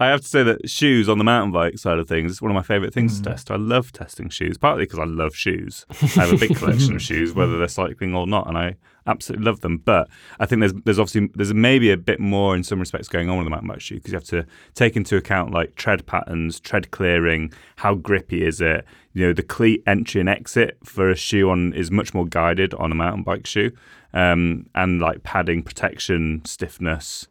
[0.00, 2.50] I have to say that shoes on the mountain bike side of things is one
[2.50, 3.24] of my favourite things Hmm.
[3.24, 3.50] to test.
[3.50, 5.86] I love testing shoes, partly because I love shoes.
[5.90, 8.76] I have a big collection of shoes, whether they're cycling or not, and I
[9.08, 9.78] absolutely love them.
[9.78, 13.28] But I think there's there's obviously there's maybe a bit more in some respects going
[13.28, 16.06] on with the mountain bike shoe because you have to take into account like tread
[16.06, 18.84] patterns, tread clearing, how grippy is it.
[19.14, 22.72] You know, the cleat entry and exit for a shoe on is much more guided
[22.74, 23.72] on a mountain bike shoe,
[24.12, 27.26] um, and like padding, protection, stiffness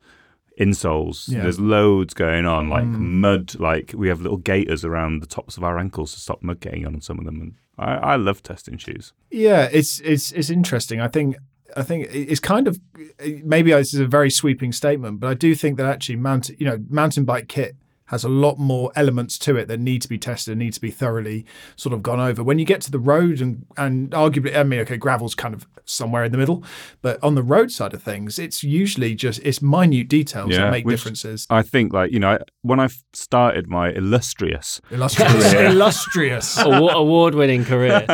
[0.60, 1.30] insoles.
[1.30, 1.44] Yeah.
[1.44, 3.00] There's loads going on, like Mm.
[3.22, 3.60] mud.
[3.60, 6.86] Like we have little gaiters around the tops of our ankles to stop mud getting
[6.86, 7.40] on some of them.
[7.42, 9.14] And I, I love testing shoes.
[9.32, 11.00] Yeah, it's it's it's interesting.
[11.00, 11.38] I think
[11.76, 12.80] I think it's kind of
[13.44, 16.66] maybe this is a very sweeping statement, but I do think that actually mountain you
[16.66, 17.76] know mountain bike kit
[18.08, 20.82] has a lot more elements to it that need to be tested and need to
[20.82, 21.46] be thoroughly
[21.76, 22.44] sort of gone over.
[22.44, 25.68] When you get to the road and and arguably, I mean, okay, gravel's kind of
[25.86, 26.64] somewhere in the middle,
[27.02, 30.86] but on the road side of things, it's usually just it's minute details that make
[30.88, 31.48] differences.
[31.50, 36.58] I think, like you know, when I started my illustrious Illustrious, illustrious.
[36.98, 38.06] Award winning career.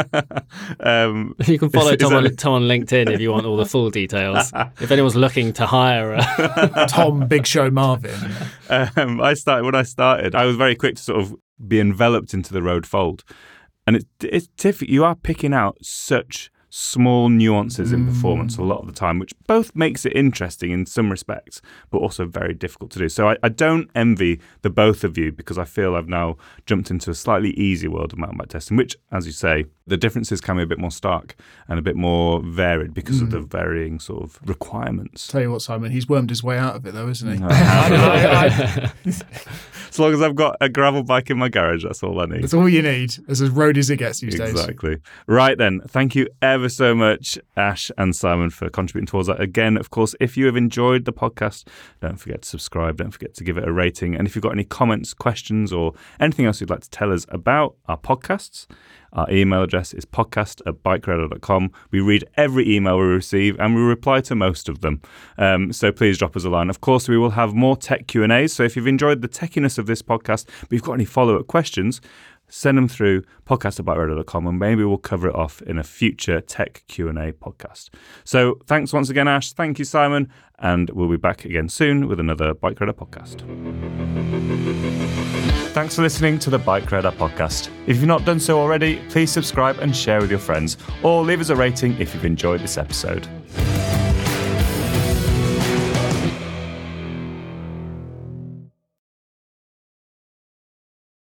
[0.80, 3.46] um, You can follow Is- is Tom on, that- Tom on LinkedIn if you want
[3.46, 4.52] all the full details.
[4.80, 8.20] if anyone's looking to hire a Tom Big Show Marvin.
[8.96, 10.36] Um, I started when I started.
[10.36, 11.36] I was very quick to sort of
[11.68, 13.24] be enveloped into the road fold,
[13.86, 14.90] and it, it's difficult.
[14.90, 18.60] You are picking out such small nuances in performance mm.
[18.60, 21.62] a lot of the time, which both makes it interesting in some respects,
[21.92, 23.08] but also very difficult to do.
[23.08, 26.90] So I, I don't envy the both of you because I feel I've now jumped
[26.90, 30.42] into a slightly easier world of mountain bike testing, which, as you say, the differences
[30.42, 31.36] can be a bit more stark
[31.68, 33.48] and a bit more varied because of the mm.
[33.48, 35.28] varying sort of requirements.
[35.28, 37.44] Tell you what, Simon, he's wormed his way out of it though, isn't he?
[39.94, 42.42] As long as I've got a gravel bike in my garage, that's all I need.
[42.42, 43.14] That's all you need.
[43.28, 44.50] As as road as it gets these days.
[44.50, 44.98] Exactly.
[45.28, 49.41] Right then, thank you ever so much, Ash and Simon, for contributing towards that.
[49.41, 51.68] Again, of course, if you have enjoyed the podcast,
[52.01, 52.97] don't forget to subscribe.
[52.97, 54.16] Don't forget to give it a rating.
[54.16, 57.26] And if you've got any comments, questions, or anything else you'd like to tell us
[57.30, 58.68] about our podcasts,
[59.14, 61.72] our email address is podcast at bikeradar.com.
[61.91, 65.01] We read every email we receive and we reply to most of them.
[65.38, 66.70] Um, so please drop us a line.
[66.70, 68.53] Of course, we will have more tech Q&As.
[68.53, 72.01] So if you've enjoyed the techiness of this podcast, but you've got any follow-up questions,
[72.54, 76.39] send them through podcast at bikeradar.com and maybe we'll cover it off in a future
[76.39, 77.89] tech Q&A podcast.
[78.24, 79.54] So thanks once again, Ash.
[79.54, 80.32] Thank you, Simon.
[80.60, 83.41] And we'll be back again soon with another Bike Radar podcast.
[85.74, 87.70] Thanks for listening to the Bike Radar podcast.
[87.88, 91.41] If you've not done so already, please subscribe and share with your friends, or leave
[91.41, 93.28] us a rating if you've enjoyed this episode.